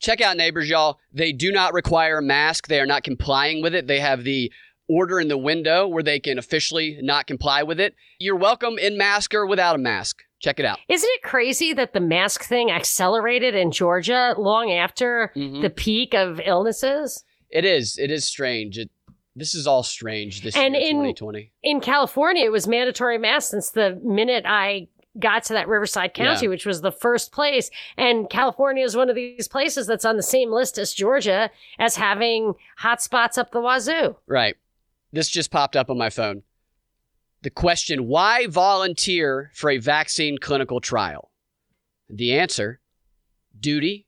Check 0.00 0.20
out 0.20 0.36
Neighbors, 0.36 0.68
y'all. 0.70 0.98
They 1.12 1.32
do 1.32 1.50
not 1.50 1.74
require 1.74 2.18
a 2.18 2.22
mask. 2.22 2.68
They 2.68 2.80
are 2.80 2.86
not 2.86 3.02
complying 3.02 3.62
with 3.62 3.74
it. 3.74 3.88
They 3.88 4.00
have 4.00 4.24
the 4.24 4.52
order 4.88 5.20
in 5.20 5.28
the 5.28 5.36
window 5.36 5.86
where 5.86 6.02
they 6.02 6.18
can 6.20 6.38
officially 6.38 6.98
not 7.02 7.26
comply 7.26 7.62
with 7.62 7.80
it. 7.80 7.94
You're 8.18 8.36
welcome 8.36 8.78
in 8.78 8.96
mask 8.96 9.34
or 9.34 9.46
without 9.46 9.74
a 9.74 9.78
mask. 9.78 10.22
Check 10.40 10.60
it 10.60 10.64
out. 10.64 10.78
Isn't 10.88 11.10
it 11.14 11.22
crazy 11.22 11.72
that 11.74 11.92
the 11.92 12.00
mask 12.00 12.44
thing 12.44 12.70
accelerated 12.70 13.56
in 13.56 13.72
Georgia 13.72 14.34
long 14.38 14.70
after 14.70 15.32
mm-hmm. 15.36 15.62
the 15.62 15.70
peak 15.70 16.14
of 16.14 16.40
illnesses? 16.44 17.24
It 17.50 17.64
is. 17.64 17.98
It 17.98 18.12
is 18.12 18.24
strange. 18.24 18.78
It, 18.78 18.90
this 19.34 19.54
is 19.54 19.66
all 19.66 19.82
strange 19.82 20.42
this 20.42 20.56
and 20.56 20.74
year, 20.74 20.84
in, 20.84 20.96
2020. 20.96 21.52
In 21.64 21.80
California, 21.80 22.44
it 22.44 22.52
was 22.52 22.68
mandatory 22.68 23.18
mask 23.18 23.50
since 23.50 23.70
the 23.70 24.00
minute 24.04 24.44
I 24.46 24.86
got 25.18 25.44
to 25.44 25.52
that 25.54 25.68
Riverside 25.68 26.14
County, 26.14 26.46
yeah. 26.46 26.50
which 26.50 26.66
was 26.66 26.80
the 26.80 26.92
first 26.92 27.32
place. 27.32 27.70
And 27.96 28.28
California 28.30 28.84
is 28.84 28.96
one 28.96 29.08
of 29.08 29.16
these 29.16 29.48
places 29.48 29.86
that's 29.86 30.04
on 30.04 30.16
the 30.16 30.22
same 30.22 30.50
list 30.50 30.78
as 30.78 30.92
Georgia 30.92 31.50
as 31.78 31.96
having 31.96 32.54
hot 32.76 33.02
spots 33.02 33.38
up 33.38 33.52
the 33.52 33.60
wazoo. 33.60 34.16
Right. 34.26 34.56
This 35.12 35.28
just 35.28 35.50
popped 35.50 35.76
up 35.76 35.90
on 35.90 35.98
my 35.98 36.10
phone. 36.10 36.42
The 37.42 37.50
question 37.50 38.06
why 38.08 38.46
volunteer 38.48 39.50
for 39.54 39.70
a 39.70 39.78
vaccine 39.78 40.38
clinical 40.38 40.80
trial? 40.80 41.30
The 42.10 42.38
answer 42.38 42.80
duty, 43.58 44.06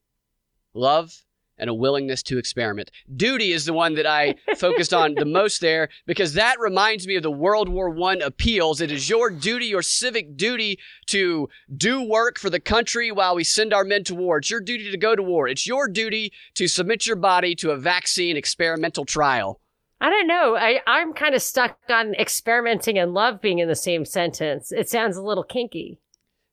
love, 0.74 1.24
and 1.60 1.70
a 1.70 1.74
willingness 1.74 2.22
to 2.24 2.38
experiment. 2.38 2.90
Duty 3.14 3.52
is 3.52 3.66
the 3.66 3.72
one 3.72 3.94
that 3.94 4.06
I 4.06 4.34
focused 4.56 4.92
on 4.92 5.14
the 5.14 5.24
most 5.24 5.60
there 5.60 5.90
because 6.06 6.34
that 6.34 6.58
reminds 6.58 7.06
me 7.06 7.16
of 7.16 7.22
the 7.22 7.30
World 7.30 7.68
War 7.68 7.96
I 8.10 8.14
appeals. 8.24 8.80
It 8.80 8.90
is 8.90 9.08
your 9.08 9.30
duty, 9.30 9.66
your 9.66 9.82
civic 9.82 10.36
duty 10.36 10.78
to 11.06 11.48
do 11.76 12.02
work 12.02 12.38
for 12.38 12.50
the 12.50 12.58
country 12.58 13.12
while 13.12 13.36
we 13.36 13.44
send 13.44 13.72
our 13.72 13.84
men 13.84 14.02
to 14.04 14.14
war. 14.14 14.38
It's 14.38 14.50
your 14.50 14.60
duty 14.60 14.90
to 14.90 14.96
go 14.96 15.14
to 15.14 15.22
war. 15.22 15.46
It's 15.46 15.66
your 15.66 15.86
duty 15.86 16.32
to 16.54 16.66
submit 16.66 17.06
your 17.06 17.16
body 17.16 17.54
to 17.56 17.70
a 17.70 17.76
vaccine 17.76 18.36
experimental 18.36 19.04
trial. 19.04 19.60
I 20.00 20.08
don't 20.08 20.26
know. 20.26 20.56
I, 20.56 20.80
I'm 20.86 21.12
kind 21.12 21.34
of 21.34 21.42
stuck 21.42 21.76
on 21.90 22.14
experimenting 22.14 22.98
and 22.98 23.12
love 23.12 23.42
being 23.42 23.58
in 23.58 23.68
the 23.68 23.76
same 23.76 24.06
sentence. 24.06 24.72
It 24.72 24.88
sounds 24.88 25.18
a 25.18 25.22
little 25.22 25.44
kinky. 25.44 26.00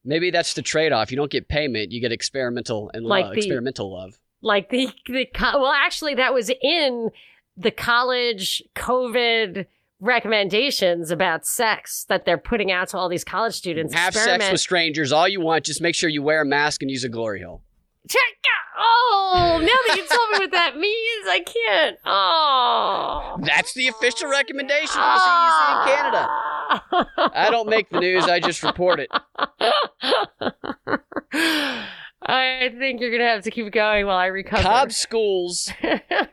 Maybe 0.04 0.32
that's 0.32 0.54
the 0.54 0.62
trade 0.62 0.92
off. 0.92 1.12
You 1.12 1.18
don't 1.18 1.32
get 1.32 1.48
payment, 1.48 1.92
you 1.92 2.02
get 2.02 2.12
experimental 2.12 2.92
and 2.94 3.06
like 3.06 3.26
love, 3.26 3.34
the, 3.34 3.40
experimental 3.40 3.94
love 3.94 4.20
like 4.42 4.70
the 4.70 4.90
the 5.08 5.28
well 5.42 5.72
actually 5.72 6.16
that 6.16 6.34
was 6.34 6.52
in 6.62 7.10
the 7.56 7.72
college 7.72 8.62
covid 8.76 9.66
recommendations 10.00 11.12
about 11.12 11.46
sex 11.46 12.06
that 12.10 12.26
they're 12.26 12.38
putting 12.38 12.72
out 12.72 12.88
to 12.90 12.98
all 12.98 13.08
these 13.10 13.24
college 13.24 13.56
students. 13.56 13.94
Have 13.94 14.10
Experiment. 14.10 14.44
sex 14.44 14.52
with 14.52 14.62
strangers 14.62 15.12
all 15.12 15.28
you 15.28 15.42
want. 15.42 15.66
Just 15.66 15.82
make 15.82 15.96
sure 15.96 16.08
you 16.10 16.22
wear 16.22 16.42
a 16.42 16.46
mask 16.46 16.82
and 16.82 16.92
use 16.92 17.04
a 17.04 17.10
glory 17.10 17.42
hole. 17.42 17.64
Check 18.08 18.22
out. 18.22 18.54
Oh, 18.80 19.58
now 19.60 19.68
that 19.88 19.98
you 19.98 20.06
told 20.08 20.30
me 20.32 20.38
what 20.40 20.52
that 20.52 20.78
means, 20.78 21.26
I 21.28 21.40
can't. 21.40 21.98
Oh. 22.06 23.40
That's 23.44 23.74
the 23.74 23.88
official 23.88 24.30
recommendation 24.30 25.00
of 25.00 25.16
the 25.16 25.20
CDC 25.20 25.24
in 25.26 25.74
ah. 25.74 25.84
Canada. 25.88 26.30
I 27.34 27.50
don't 27.50 27.68
make 27.68 27.90
the 27.90 28.00
news, 28.00 28.26
I 28.26 28.40
just 28.40 28.62
report 28.62 29.00
it. 29.00 29.10
I 32.22 32.74
think 32.78 33.00
you're 33.00 33.12
gonna 33.12 33.30
have 33.30 33.44
to 33.44 33.52
keep 33.52 33.72
going 33.72 34.06
while 34.06 34.18
I 34.18 34.28
recover. 34.28 34.64
Cobb 34.64 34.92
schools 34.92 35.72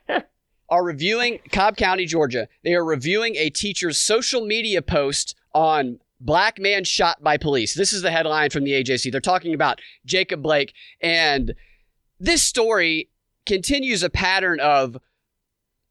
are 0.68 0.84
reviewing 0.84 1.40
Cobb 1.52 1.76
County, 1.76 2.06
Georgia. 2.06 2.48
They 2.62 2.74
are 2.74 2.84
reviewing 2.84 3.36
a 3.36 3.50
teacher's 3.50 4.00
social 4.00 4.44
media 4.46 4.82
post 4.82 5.36
on 5.54 6.00
black 6.20 6.58
man 6.58 6.84
shot 6.84 7.22
by 7.22 7.36
police. 7.36 7.74
This 7.74 7.92
is 7.92 8.02
the 8.02 8.10
headline 8.10 8.50
from 8.50 8.64
the 8.64 8.72
AJC. 8.72 9.12
They're 9.12 9.20
talking 9.20 9.54
about 9.54 9.80
Jacob 10.06 10.42
Blake 10.42 10.72
and 11.00 11.54
this 12.18 12.42
story 12.42 13.10
continues 13.44 14.02
a 14.02 14.10
pattern 14.10 14.60
of 14.60 14.96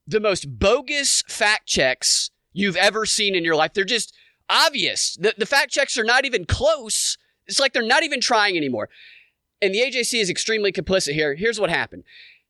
the 0.07 0.19
most 0.19 0.59
bogus 0.59 1.23
fact 1.27 1.67
checks 1.67 2.31
you've 2.51 2.75
ever 2.75 3.05
seen 3.05 3.35
in 3.35 3.43
your 3.43 3.55
life. 3.55 3.73
They're 3.73 3.83
just 3.83 4.13
obvious. 4.49 5.15
The, 5.19 5.33
the 5.37 5.45
fact 5.45 5.71
checks 5.71 5.97
are 5.97 6.03
not 6.03 6.25
even 6.25 6.45
close. 6.45 7.17
It's 7.47 7.59
like 7.59 7.73
they're 7.73 7.83
not 7.83 8.03
even 8.03 8.21
trying 8.21 8.57
anymore. 8.57 8.89
And 9.63 9.73
the 9.73 9.79
AJC 9.79 10.19
is 10.19 10.29
extremely 10.29 10.73
complicit 10.73 11.13
here. 11.13 11.35
Here's 11.35 11.57
what 11.57 11.69
happened. 11.69 12.03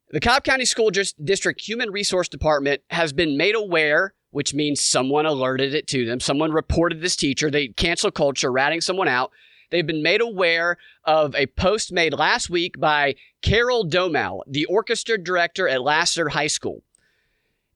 The 0.10 0.20
Cobb 0.20 0.44
County 0.44 0.66
School 0.66 0.90
District 0.90 1.62
Human 1.62 1.92
Resource 1.92 2.28
Department 2.28 2.82
has 2.90 3.14
been 3.14 3.38
made 3.38 3.54
aware, 3.54 4.16
which 4.32 4.56
means 4.56 4.82
someone 4.82 5.28
alerted 5.28 5.76
it 5.76 5.86
to 5.90 6.08
them. 6.08 6.20
Someone 6.20 6.52
reported 6.52 7.02
this 7.02 7.16
teacher. 7.16 7.52
They 7.52 7.68
cancel 7.68 8.10
culture, 8.10 8.52
ratting 8.52 8.82
someone 8.82 9.08
out. 9.08 9.30
They've 9.70 9.86
been 9.86 10.02
made 10.02 10.22
aware 10.22 10.80
of 11.04 11.36
a 11.36 11.46
post 11.46 11.92
made 11.92 12.16
last 12.16 12.50
week 12.50 12.80
by 12.80 13.14
Carol 13.44 13.88
Domel, 13.88 14.42
the 14.48 14.66
orchestra 14.66 15.20
director 15.20 15.68
at 15.68 15.84
Lassiter 15.84 16.30
High 16.30 16.48
School. 16.48 16.82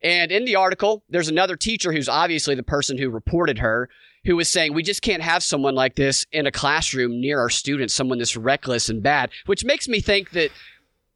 And 0.02 0.32
in 0.32 0.46
the 0.46 0.56
article, 0.56 1.04
there's 1.10 1.30
another 1.30 1.56
teacher 1.56 1.92
who's 1.92 2.10
obviously 2.10 2.56
the 2.56 2.64
person 2.64 2.98
who 2.98 3.12
reported 3.12 3.60
her, 3.60 3.88
who 4.28 4.36
was 4.36 4.50
saying, 4.50 4.74
We 4.74 4.84
just 4.84 5.02
can't 5.02 5.24
have 5.24 5.42
someone 5.42 5.74
like 5.74 5.96
this 5.96 6.26
in 6.34 6.46
a 6.46 6.52
classroom 6.52 7.20
near 7.20 7.40
our 7.40 7.50
students, 7.50 7.96
someone 7.96 8.20
that's 8.20 8.36
reckless 8.36 8.90
and 8.90 9.02
bad, 9.02 9.32
which 9.48 9.64
makes 9.64 9.88
me 9.88 10.02
think 10.02 10.32
that 10.32 10.52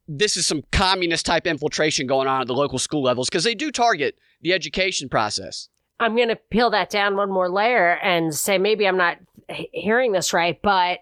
this 0.08 0.38
is 0.38 0.48
some 0.48 0.64
communist 0.72 1.26
type 1.26 1.46
infiltration 1.46 2.08
going 2.08 2.28
on 2.28 2.42
at 2.42 2.48
the 2.48 2.54
local 2.54 2.80
school 2.80 3.04
levels 3.04 3.30
because 3.30 3.44
they 3.44 3.54
do 3.54 3.70
target 3.70 4.18
the 4.42 4.54
education 4.54 5.10
process. 5.10 5.68
I'm 6.00 6.16
going 6.16 6.30
to 6.30 6.38
peel 6.38 6.70
that 6.72 6.90
down 6.90 7.18
one 7.18 7.30
more 7.30 7.50
layer 7.50 8.00
and 8.02 8.34
say 8.34 8.58
maybe 8.58 8.88
I'm 8.88 8.98
not 8.98 9.18
hearing 9.50 10.14
this 10.14 10.32
right, 10.34 10.60
but 10.62 11.00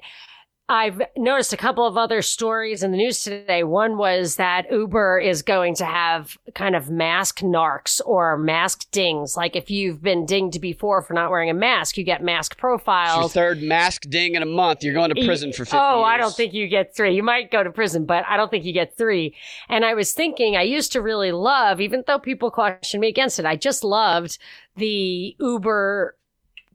I've 0.71 1.01
noticed 1.17 1.51
a 1.51 1.57
couple 1.57 1.87
of 1.87 1.97
other 1.97 2.21
stories 2.21 2.83
in 2.83 2.91
the 2.91 2.97
news 2.97 3.23
today. 3.23 3.63
One 3.63 3.97
was 3.97 4.35
that 4.35 4.71
Uber 4.71 5.17
is 5.17 5.41
going 5.41 5.73
to 5.75 5.85
have 5.85 6.37
kind 6.53 6.75
of 6.75 6.91
mask 6.91 7.39
narcs 7.39 7.99
or 8.05 8.37
mask 8.37 8.89
dings. 8.91 9.35
Like 9.35 9.55
if 9.55 9.71
you've 9.71 10.03
been 10.03 10.27
dinged 10.27 10.61
before 10.61 11.01
for 11.01 11.15
not 11.15 11.31
wearing 11.31 11.49
a 11.49 11.55
mask, 11.55 11.97
you 11.97 12.03
get 12.03 12.23
mask 12.23 12.51
It's 12.51 12.61
your 12.61 12.77
profiles. 12.77 13.33
third 13.33 13.63
mask 13.63 14.03
ding 14.09 14.35
in 14.35 14.43
a 14.43 14.45
month. 14.45 14.83
You're 14.83 14.93
going 14.93 15.11
to 15.11 15.25
prison 15.25 15.51
for 15.51 15.65
50 15.65 15.75
Oh, 15.75 16.03
I 16.03 16.17
don't 16.17 16.35
think 16.35 16.53
you 16.53 16.67
get 16.67 16.95
three. 16.95 17.15
You 17.15 17.23
might 17.23 17.49
go 17.49 17.63
to 17.63 17.71
prison, 17.71 18.05
but 18.05 18.23
I 18.29 18.37
don't 18.37 18.51
think 18.51 18.63
you 18.63 18.71
get 18.71 18.95
three. 18.95 19.35
And 19.69 19.83
I 19.83 19.95
was 19.95 20.13
thinking, 20.13 20.55
I 20.55 20.61
used 20.61 20.91
to 20.91 21.01
really 21.01 21.31
love, 21.31 21.81
even 21.81 22.03
though 22.05 22.19
people 22.19 22.51
question 22.51 22.99
me 22.99 23.07
against 23.07 23.39
it, 23.39 23.45
I 23.45 23.55
just 23.55 23.83
loved 23.83 24.37
the 24.75 25.35
Uber 25.39 26.15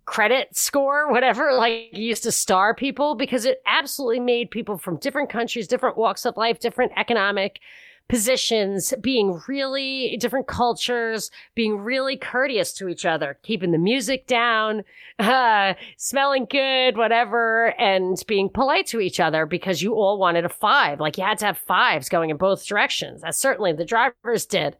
credit 0.04 0.54
score, 0.56 1.10
whatever, 1.10 1.52
like 1.54 1.88
used 1.92 2.22
to 2.24 2.32
star 2.32 2.74
people 2.74 3.14
because 3.14 3.44
it 3.44 3.62
absolutely 3.66 4.20
made 4.20 4.50
people 4.50 4.76
from 4.76 4.96
different 4.98 5.30
countries, 5.30 5.66
different 5.66 5.96
walks 5.96 6.24
of 6.24 6.36
life, 6.36 6.58
different 6.58 6.92
economic 6.96 7.60
positions, 8.08 8.92
being 9.00 9.40
really 9.48 10.16
different 10.20 10.46
cultures, 10.46 11.30
being 11.54 11.78
really 11.78 12.16
courteous 12.16 12.72
to 12.74 12.88
each 12.88 13.06
other, 13.06 13.38
keeping 13.42 13.70
the 13.70 13.78
music 13.78 14.26
down, 14.26 14.84
uh, 15.18 15.74
smelling 15.96 16.46
good, 16.50 16.96
whatever, 16.96 17.74
and 17.80 18.22
being 18.26 18.48
polite 18.48 18.86
to 18.86 19.00
each 19.00 19.20
other 19.20 19.46
because 19.46 19.82
you 19.82 19.94
all 19.94 20.18
wanted 20.18 20.44
a 20.44 20.50
five. 20.50 21.00
Like 21.00 21.16
you 21.16 21.24
had 21.24 21.38
to 21.38 21.46
have 21.46 21.58
fives 21.58 22.08
going 22.08 22.30
in 22.30 22.36
both 22.36 22.66
directions. 22.66 23.22
That's 23.22 23.38
certainly 23.38 23.72
the 23.72 23.84
drivers 23.84 24.44
did. 24.44 24.76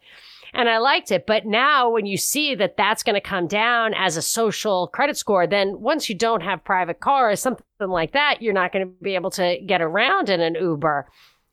And 0.56 0.68
I 0.68 0.78
liked 0.78 1.10
it. 1.10 1.26
But 1.26 1.44
now 1.44 1.90
when 1.90 2.06
you 2.06 2.16
see 2.16 2.54
that 2.54 2.76
that's 2.76 3.02
going 3.02 3.16
to 3.16 3.20
come 3.20 3.48
down 3.48 3.92
as 3.92 4.16
a 4.16 4.22
social 4.22 4.86
credit 4.86 5.16
score, 5.16 5.48
then 5.48 5.80
once 5.80 6.08
you 6.08 6.14
don't 6.14 6.42
have 6.42 6.64
private 6.64 7.00
cars, 7.00 7.32
or 7.32 7.36
something 7.36 7.88
like 7.88 8.12
that, 8.12 8.40
you're 8.40 8.52
not 8.52 8.72
going 8.72 8.86
to 8.86 8.92
be 9.02 9.16
able 9.16 9.30
to 9.32 9.58
get 9.66 9.82
around 9.82 10.28
in 10.28 10.40
an 10.40 10.54
Uber. 10.54 11.08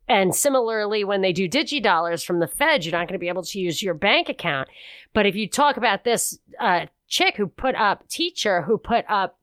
And 0.08 0.36
similarly, 0.36 1.04
when 1.04 1.22
they 1.22 1.34
do 1.34 1.50
digi 1.50 1.82
dollars 1.82 2.22
from 2.22 2.40
the 2.40 2.48
Fed, 2.48 2.86
you're 2.86 2.92
not 2.92 3.08
going 3.08 3.18
to 3.18 3.20
be 3.20 3.30
able 3.30 3.44
to 3.44 3.60
use 3.60 3.82
your 3.82 3.94
bank 3.96 4.30
account. 4.30 4.68
But 5.14 5.26
if 5.26 5.36
you 5.36 5.50
talk 5.50 5.78
about 5.78 6.04
this 6.04 6.38
uh, 6.60 6.86
chick 7.08 7.38
who 7.38 7.48
put 7.48 7.76
up, 7.76 8.08
teacher 8.08 8.62
who 8.62 8.78
put 8.78 9.06
up 9.10 9.40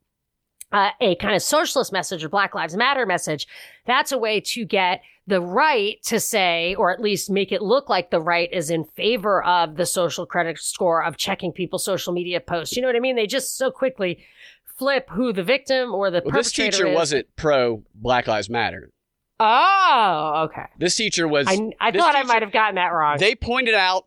uh, 0.70 0.90
a 1.00 1.16
kind 1.16 1.34
of 1.34 1.42
socialist 1.42 1.92
message 1.92 2.22
or 2.22 2.28
Black 2.28 2.54
Lives 2.54 2.76
Matter 2.76 3.06
message, 3.06 3.48
that's 3.86 4.12
a 4.12 4.18
way 4.18 4.40
to 4.40 4.64
get 4.64 5.00
the 5.28 5.40
right 5.42 6.02
to 6.04 6.18
say, 6.18 6.74
or 6.76 6.90
at 6.90 7.00
least 7.00 7.30
make 7.30 7.52
it 7.52 7.60
look 7.60 7.90
like 7.90 8.10
the 8.10 8.20
right 8.20 8.50
is 8.52 8.70
in 8.70 8.84
favor 8.84 9.44
of 9.44 9.76
the 9.76 9.84
social 9.84 10.24
credit 10.24 10.58
score 10.58 11.04
of 11.04 11.18
checking 11.18 11.52
people's 11.52 11.84
social 11.84 12.14
media 12.14 12.40
posts. 12.40 12.74
You 12.74 12.82
know 12.82 12.88
what 12.88 12.96
I 12.96 13.00
mean? 13.00 13.14
They 13.14 13.26
just 13.26 13.56
so 13.58 13.70
quickly 13.70 14.24
flip 14.78 15.08
who 15.10 15.32
the 15.32 15.44
victim 15.44 15.94
or 15.94 16.10
the 16.10 16.22
Well, 16.24 16.32
this 16.32 16.50
teacher 16.50 16.86
is. 16.86 16.94
wasn't 16.94 17.26
pro 17.36 17.82
Black 17.94 18.26
Lives 18.26 18.48
Matter. 18.48 18.90
Oh, 19.38 20.48
okay. 20.48 20.64
This 20.78 20.96
teacher 20.96 21.28
was. 21.28 21.46
I, 21.46 21.70
I 21.78 21.92
thought 21.92 22.16
I 22.16 22.22
might 22.22 22.42
have 22.42 22.50
gotten 22.50 22.76
that 22.76 22.88
wrong. 22.88 23.18
They 23.18 23.34
pointed 23.34 23.74
out 23.74 24.06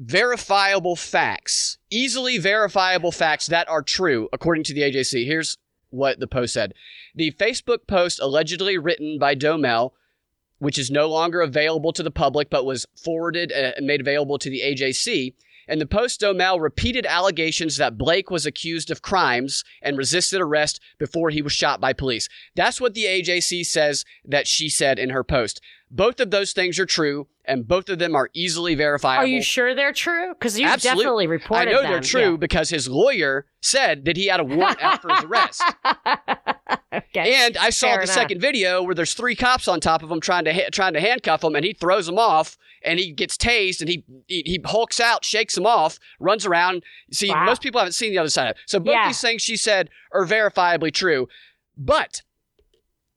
verifiable 0.00 0.96
facts, 0.96 1.76
easily 1.90 2.38
verifiable 2.38 3.12
facts 3.12 3.46
that 3.46 3.68
are 3.68 3.82
true, 3.82 4.28
according 4.32 4.64
to 4.64 4.74
the 4.74 4.80
AJC. 4.80 5.26
Here's 5.26 5.58
what 5.90 6.18
the 6.18 6.26
post 6.26 6.54
said 6.54 6.72
The 7.14 7.30
Facebook 7.32 7.86
post 7.86 8.20
allegedly 8.20 8.78
written 8.78 9.18
by 9.18 9.34
Domel, 9.34 9.92
which 10.58 10.78
is 10.78 10.90
no 10.90 11.08
longer 11.08 11.40
available 11.40 11.92
to 11.92 12.02
the 12.02 12.10
public 12.10 12.50
but 12.50 12.64
was 12.64 12.86
forwarded 12.96 13.52
uh, 13.52 13.72
and 13.76 13.86
made 13.86 14.00
available 14.00 14.38
to 14.38 14.50
the 14.50 14.60
AJC. 14.60 15.34
And 15.68 15.80
the 15.80 15.86
post, 15.86 16.20
Domel 16.20 16.60
repeated 16.60 17.06
allegations 17.06 17.76
that 17.76 17.98
Blake 17.98 18.30
was 18.30 18.46
accused 18.46 18.90
of 18.90 19.02
crimes 19.02 19.64
and 19.82 19.98
resisted 19.98 20.40
arrest 20.40 20.80
before 20.98 21.30
he 21.30 21.42
was 21.42 21.52
shot 21.52 21.80
by 21.80 21.92
police. 21.92 22.28
That's 22.54 22.80
what 22.80 22.94
the 22.94 23.04
AJC 23.04 23.66
says 23.66 24.04
that 24.24 24.46
she 24.46 24.68
said 24.68 24.98
in 24.98 25.10
her 25.10 25.24
post. 25.24 25.60
Both 25.90 26.18
of 26.20 26.30
those 26.32 26.52
things 26.52 26.78
are 26.80 26.86
true, 26.86 27.28
and 27.44 27.66
both 27.66 27.88
of 27.88 27.98
them 28.00 28.16
are 28.16 28.28
easily 28.34 28.74
verifiable. 28.74 29.22
Are 29.22 29.26
you 29.26 29.40
sure 29.40 29.72
they're 29.74 29.92
true? 29.92 30.34
Because 30.34 30.58
you 30.58 30.66
Absolute- 30.66 30.96
definitely 30.96 31.26
reported. 31.28 31.68
I 31.68 31.72
know 31.72 31.82
they're 31.82 31.92
them. 31.94 32.02
true 32.02 32.36
because 32.38 32.70
his 32.70 32.88
lawyer 32.88 33.46
said 33.62 34.04
that 34.06 34.16
he 34.16 34.26
had 34.26 34.40
a 34.40 34.44
warrant 34.44 34.82
out 34.82 35.00
for 35.02 35.14
his 35.14 35.24
arrest. 35.24 35.62
Okay. 36.92 37.34
And 37.34 37.56
I 37.58 37.70
saw 37.70 37.88
Fair 37.88 37.96
the 37.98 38.02
enough. 38.04 38.14
second 38.14 38.40
video 38.40 38.82
where 38.82 38.94
there's 38.94 39.12
three 39.12 39.34
cops 39.34 39.68
on 39.68 39.80
top 39.80 40.02
of 40.02 40.10
him 40.10 40.20
trying 40.20 40.44
to 40.44 40.54
ha- 40.54 40.68
trying 40.72 40.94
to 40.94 41.00
handcuff 41.00 41.44
him, 41.44 41.54
and 41.54 41.64
he 41.64 41.72
throws 41.74 42.06
them 42.06 42.18
off, 42.18 42.56
and 42.82 42.98
he 42.98 43.10
gets 43.12 43.36
tased, 43.36 43.80
and 43.80 43.88
he 43.90 44.04
he, 44.28 44.42
he 44.46 44.60
hulks 44.64 44.98
out, 44.98 45.22
shakes 45.24 45.54
them 45.56 45.66
off, 45.66 45.98
runs 46.20 46.46
around. 46.46 46.84
See, 47.12 47.28
Wow. 47.30 47.44
most 47.44 47.60
people 47.60 47.80
haven't 47.80 47.92
seen 47.92 48.12
the 48.12 48.18
other 48.18 48.30
side 48.30 48.46
of 48.46 48.50
it. 48.52 48.56
So 48.66 48.78
both 48.78 48.94
Yeah. 48.94 49.08
these 49.08 49.20
things 49.20 49.42
she 49.42 49.56
said 49.56 49.90
are 50.12 50.24
verifiably 50.24 50.92
true, 50.92 51.28
but. 51.76 52.22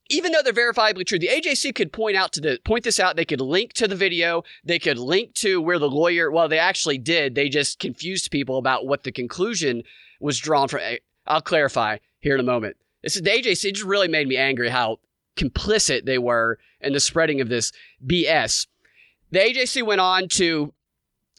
Even 0.10 0.32
though 0.32 0.42
they're 0.44 0.54
verifiably 0.54 1.06
true, 1.06 1.20
the 1.20 1.28
AJC 1.28 1.75
could 1.75 1.94
point 1.94 2.18
out 2.18 2.34
to 2.34 2.42
the 2.42 2.60
point 2.66 2.84
this 2.84 3.00
out. 3.00 3.16
They 3.16 3.25
could 3.25 3.42
link 3.42 3.74
to 3.74 3.88
the 3.88 3.96
video. 3.96 4.44
They 4.63 4.80
could 4.80 4.98
link 4.98 5.36
to 5.36 5.62
where 5.62 5.78
the 5.78 5.89
lawyer. 5.89 6.32
Well, 6.32 6.50
they 6.50 6.58
actually 6.58 6.98
did. 6.98 7.36
They 7.36 7.48
just 7.48 7.80
confused 7.80 8.32
people 8.32 8.58
about 8.58 8.88
what 8.88 9.04
the 9.04 9.12
conclusion 9.12 9.84
was 10.20 10.39
drawn 10.39 10.68
from. 10.68 10.82
I'll 11.28 11.42
clarify 11.42 11.98
here 12.20 12.34
in 12.34 12.39
a 12.39 12.44
moment. 12.44 12.78
This 13.04 13.16
is 13.16 13.22
the 13.22 13.30
AJC. 13.30 13.66
It 13.66 13.75
just 13.75 13.86
really 13.86 14.08
made 14.08 14.28
me 14.28 14.36
angry 14.36 14.70
how 14.70 15.00
complicit 15.38 16.06
they 16.06 16.18
were 16.18 16.58
in 16.82 16.94
the 16.94 17.00
spreading 17.00 17.39
of 17.39 17.50
this 17.50 17.72
BS. 18.06 18.68
The 19.32 19.39
AJC 19.39 19.86
went 19.86 20.01
on 20.01 20.28
to, 20.30 20.74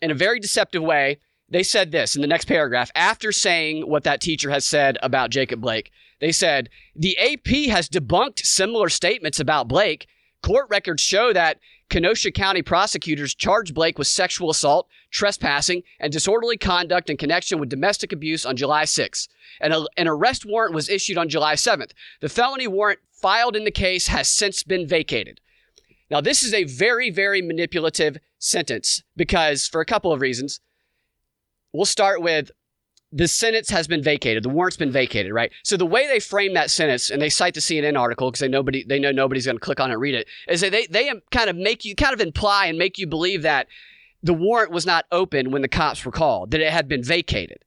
in 0.01 0.11
a 0.11 0.15
very 0.15 0.39
deceptive 0.39 0.83
way, 0.83 1.19
they 1.49 1.65
said 1.65 1.91
this 1.91 2.15
in 2.15 2.23
the 2.23 2.29
next 2.29 2.45
paragraph 2.45 2.93
after 2.95 3.33
saying 3.33 3.89
what 3.89 4.05
that 4.05 4.21
teacher 4.21 4.51
has 4.51 4.65
said 4.65 4.97
about 5.03 5.31
Jacob 5.31 5.61
Blake. 5.61 5.91
They 6.21 6.33
said, 6.33 6.69
the 6.95 7.17
AP 7.19 7.71
has 7.71 7.89
debunked 7.89 8.45
similar 8.45 8.89
statements 8.89 9.41
about 9.41 9.69
Blake. 9.69 10.07
Court 10.43 10.67
records 10.71 11.03
show 11.03 11.33
that 11.33 11.59
Kenosha 11.91 12.31
County 12.31 12.63
prosecutors 12.63 13.35
charged 13.35 13.75
Blake 13.75 13.99
with 13.99 14.07
sexual 14.07 14.49
assault, 14.49 14.89
trespassing, 15.11 15.83
and 15.99 16.13
disorderly 16.13 16.57
conduct 16.57 17.11
in 17.11 17.17
connection 17.17 17.59
with 17.59 17.69
domestic 17.69 18.13
abuse 18.13 18.47
on 18.47 18.57
July 18.57 18.85
6th. 18.85 19.29
And 19.61 19.75
an 19.97 20.09
arrest 20.09 20.47
warrant 20.47 20.75
was 20.75 20.89
issued 20.89 21.19
on 21.19 21.29
July 21.29 21.55
7th. 21.55 21.91
The 22.21 22.29
felony 22.29 22.69
warrant 22.69 23.01
filed 23.11 23.57
in 23.57 23.65
the 23.65 23.71
case 23.71 24.07
has 24.07 24.31
since 24.31 24.63
been 24.63 24.87
vacated. 24.87 25.41
Now, 26.11 26.21
this 26.21 26.43
is 26.43 26.55
a 26.55 26.65
very, 26.65 27.11
very 27.11 27.43
manipulative 27.43 28.19
sentence 28.39 29.03
because, 29.17 29.67
for 29.67 29.81
a 29.81 29.87
couple 29.87 30.13
of 30.13 30.21
reasons, 30.21 30.61
we'll 31.73 31.85
start 31.85 32.23
with 32.23 32.51
the 33.13 33.29
sentence 33.29 33.71
has 33.71 33.89
been 33.89 34.03
vacated. 34.03 34.43
The 34.45 34.49
warrant's 34.49 34.77
been 34.77 34.93
vacated, 34.93 35.33
right? 35.33 35.51
So 35.65 35.77
the 35.77 35.87
way 35.87 36.07
they 36.07 36.21
frame 36.21 36.55
that 36.55 36.71
sentence, 36.71 37.11
and 37.11 37.21
they 37.21 37.29
cite 37.29 37.55
the 37.55 37.61
CNN 37.61 37.99
article 37.99 38.31
because 38.31 38.41
they 38.41 38.49
nobody 38.49 38.85
they 38.85 38.99
know 38.99 39.11
nobody's 39.11 39.47
going 39.47 39.57
to 39.57 39.61
click 39.61 39.81
on 39.81 39.91
it 39.91 39.95
and 39.95 40.03
read 40.03 40.15
it, 40.15 40.29
is 40.49 40.61
that 40.61 40.73
they 40.73 40.87
they 40.87 41.13
kind 41.31 41.51
of 41.51 41.57
make 41.57 41.85
you 41.85 41.95
kind 41.95 42.15
of 42.15 42.21
imply 42.21 42.67
and 42.67 42.79
make 42.79 42.99
you 42.99 43.07
believe 43.07 43.43
that 43.43 43.67
the 44.23 44.35
warrant 44.35 44.71
was 44.71 44.87
not 44.87 45.07
open 45.11 45.51
when 45.51 45.63
the 45.63 45.69
cops 45.69 46.05
were 46.05 46.13
called, 46.13 46.51
that 46.51 46.61
it 46.61 46.73
had 46.73 46.89
been 46.89 47.03
vacated. 47.03 47.65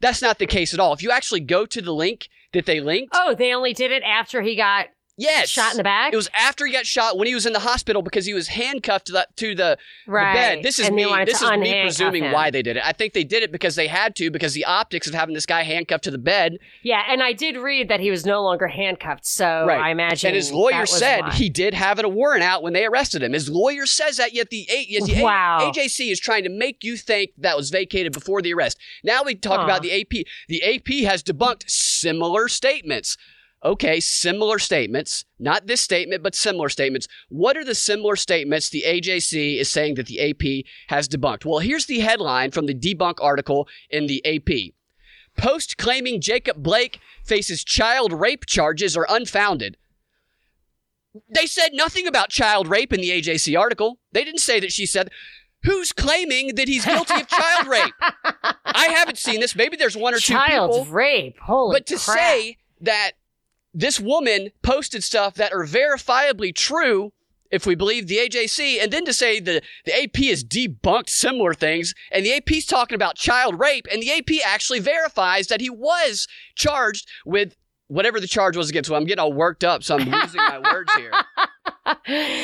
That's 0.00 0.20
not 0.20 0.38
the 0.38 0.46
case 0.46 0.74
at 0.74 0.80
all. 0.80 0.92
If 0.92 1.02
you 1.02 1.10
actually 1.10 1.40
go 1.40 1.64
to 1.64 1.80
the 1.80 1.94
link 1.94 2.28
that 2.52 2.66
they 2.66 2.80
linked, 2.80 3.14
Oh, 3.14 3.34
they 3.34 3.54
only 3.54 3.72
did 3.72 3.92
it 3.92 4.02
after 4.02 4.42
he 4.42 4.56
got 4.56 4.88
yes, 5.16 5.48
shot 5.48 5.72
in 5.72 5.76
the 5.78 5.84
back. 5.84 6.12
It 6.12 6.16
was 6.16 6.28
after 6.34 6.66
he 6.66 6.72
got 6.72 6.86
shot 6.86 7.16
when 7.18 7.26
he 7.26 7.34
was 7.34 7.46
in 7.46 7.52
the 7.52 7.60
hospital 7.60 8.02
because 8.02 8.26
he 8.26 8.34
was 8.34 8.48
handcuffed 8.48 9.06
to 9.06 9.12
the, 9.12 9.28
to 9.36 9.54
the, 9.54 9.78
right. 10.06 10.32
the 10.32 10.38
bed. 10.56 10.62
This 10.64 10.78
is 10.78 10.86
and 10.88 10.96
me. 10.96 11.04
This 11.24 11.42
is 11.42 11.50
me 11.52 11.82
presuming 11.82 12.24
him. 12.24 12.32
why 12.32 12.50
they 12.50 12.62
did 12.62 12.76
it. 12.76 12.82
I 12.84 12.92
think 12.92 13.12
they 13.12 13.24
did 13.24 13.42
it 13.42 13.52
because 13.52 13.74
they 13.76 13.86
had 13.86 14.14
to 14.16 14.30
because 14.30 14.54
the 14.54 14.64
optics 14.64 15.06
of 15.06 15.14
having 15.14 15.34
this 15.34 15.46
guy 15.46 15.62
handcuffed 15.62 16.04
to 16.04 16.10
the 16.10 16.18
bed. 16.18 16.58
Yeah, 16.82 17.02
and 17.08 17.22
I 17.22 17.32
did 17.32 17.56
read 17.56 17.88
that 17.88 18.00
he 18.00 18.10
was 18.10 18.24
no 18.26 18.42
longer 18.42 18.68
handcuffed, 18.68 19.26
so 19.26 19.64
Right. 19.66 19.80
I 19.80 19.90
imagine. 19.90 20.28
And 20.28 20.36
his 20.36 20.52
lawyer 20.52 20.86
said 20.86 21.20
why. 21.22 21.32
he 21.32 21.48
did 21.48 21.74
have 21.74 21.98
a 21.98 22.08
warrant 22.08 22.42
out 22.42 22.62
when 22.62 22.72
they 22.72 22.84
arrested 22.84 23.22
him. 23.22 23.32
His 23.32 23.48
lawyer 23.48 23.86
says 23.86 24.16
that, 24.18 24.32
yet 24.34 24.50
the, 24.50 24.66
A- 24.70 24.86
yet 24.88 25.04
the 25.04 25.22
Wow. 25.22 25.70
AJC 25.74 26.10
is 26.12 26.20
trying 26.20 26.44
to 26.44 26.50
make 26.50 26.84
you 26.84 26.96
think 26.96 27.30
that 27.38 27.56
was 27.56 27.70
vacated 27.70 28.12
before 28.12 28.42
the 28.42 28.52
arrest. 28.52 28.78
Now 29.02 29.22
we 29.24 29.34
talk 29.34 29.58
Huh. 29.58 29.64
about 29.64 29.82
the 29.82 29.92
AP. 30.00 30.24
The 30.48 30.62
AP 30.62 31.04
has 31.08 31.22
debunked 31.22 31.64
similar 31.68 32.48
statements. 32.48 33.16
Okay, 33.66 33.98
similar 33.98 34.60
statements. 34.60 35.24
Not 35.40 35.66
this 35.66 35.80
statement, 35.80 36.22
but 36.22 36.36
similar 36.36 36.68
statements. 36.68 37.08
What 37.28 37.56
are 37.56 37.64
the 37.64 37.74
similar 37.74 38.14
statements 38.14 38.68
the 38.70 38.84
AJC 38.86 39.58
is 39.58 39.68
saying 39.68 39.96
that 39.96 40.06
the 40.06 40.20
AP 40.30 40.64
has 40.86 41.08
debunked? 41.08 41.44
Well, 41.44 41.58
here's 41.58 41.86
the 41.86 41.98
headline 41.98 42.52
from 42.52 42.66
the 42.66 42.74
debunk 42.74 43.16
article 43.20 43.66
in 43.90 44.06
the 44.06 44.24
AP. 44.24 44.74
Post 45.36 45.78
claiming 45.78 46.20
Jacob 46.20 46.62
Blake 46.62 47.00
faces 47.24 47.64
child 47.64 48.12
rape 48.12 48.46
charges 48.46 48.96
are 48.96 49.06
unfounded. 49.08 49.76
They 51.28 51.46
said 51.46 51.70
nothing 51.72 52.06
about 52.06 52.28
child 52.30 52.68
rape 52.68 52.92
in 52.92 53.00
the 53.00 53.10
AJC 53.10 53.58
article. 53.58 53.98
They 54.12 54.22
didn't 54.22 54.40
say 54.42 54.60
that 54.60 54.72
she 54.72 54.86
said, 54.86 55.10
Who's 55.64 55.90
claiming 55.92 56.54
that 56.54 56.68
he's 56.68 56.84
guilty 56.84 57.20
of 57.20 57.26
child 57.26 57.66
rape? 57.68 57.94
I 58.64 58.86
haven't 58.94 59.18
seen 59.18 59.40
this. 59.40 59.56
Maybe 59.56 59.76
there's 59.76 59.96
one 59.96 60.14
or 60.14 60.18
two 60.18 60.34
people. 60.34 60.46
child 60.46 60.88
rape. 60.88 61.36
Holy 61.40 61.74
But 61.74 61.86
to 61.86 61.96
crap. 61.96 62.16
say 62.18 62.58
that 62.82 63.12
this 63.78 64.00
woman 64.00 64.48
posted 64.62 65.04
stuff 65.04 65.34
that 65.34 65.52
are 65.52 65.64
verifiably 65.66 66.54
true, 66.54 67.12
if 67.50 67.66
we 67.66 67.74
believe 67.74 68.06
the 68.06 68.16
AJC, 68.16 68.82
and 68.82 68.90
then 68.90 69.04
to 69.04 69.12
say 69.12 69.38
the, 69.38 69.60
the 69.84 69.94
AP 70.02 70.16
has 70.24 70.42
debunked 70.42 71.10
similar 71.10 71.52
things, 71.54 71.94
and 72.10 72.24
the 72.24 72.32
AP's 72.32 72.64
talking 72.64 72.94
about 72.96 73.16
child 73.16 73.60
rape, 73.60 73.86
and 73.92 74.02
the 74.02 74.10
AP 74.12 74.44
actually 74.46 74.80
verifies 74.80 75.48
that 75.48 75.60
he 75.60 75.68
was 75.70 76.26
charged 76.56 77.06
with 77.26 77.54
whatever 77.88 78.18
the 78.18 78.26
charge 78.26 78.56
was 78.56 78.68
against 78.70 78.90
him. 78.90 78.96
I'm 78.96 79.04
getting 79.04 79.20
all 79.22 79.32
worked 79.32 79.62
up, 79.62 79.84
so 79.84 79.96
I'm 79.96 80.08
losing 80.10 80.40
my 80.40 80.58
words 80.58 80.92
here. 80.94 81.12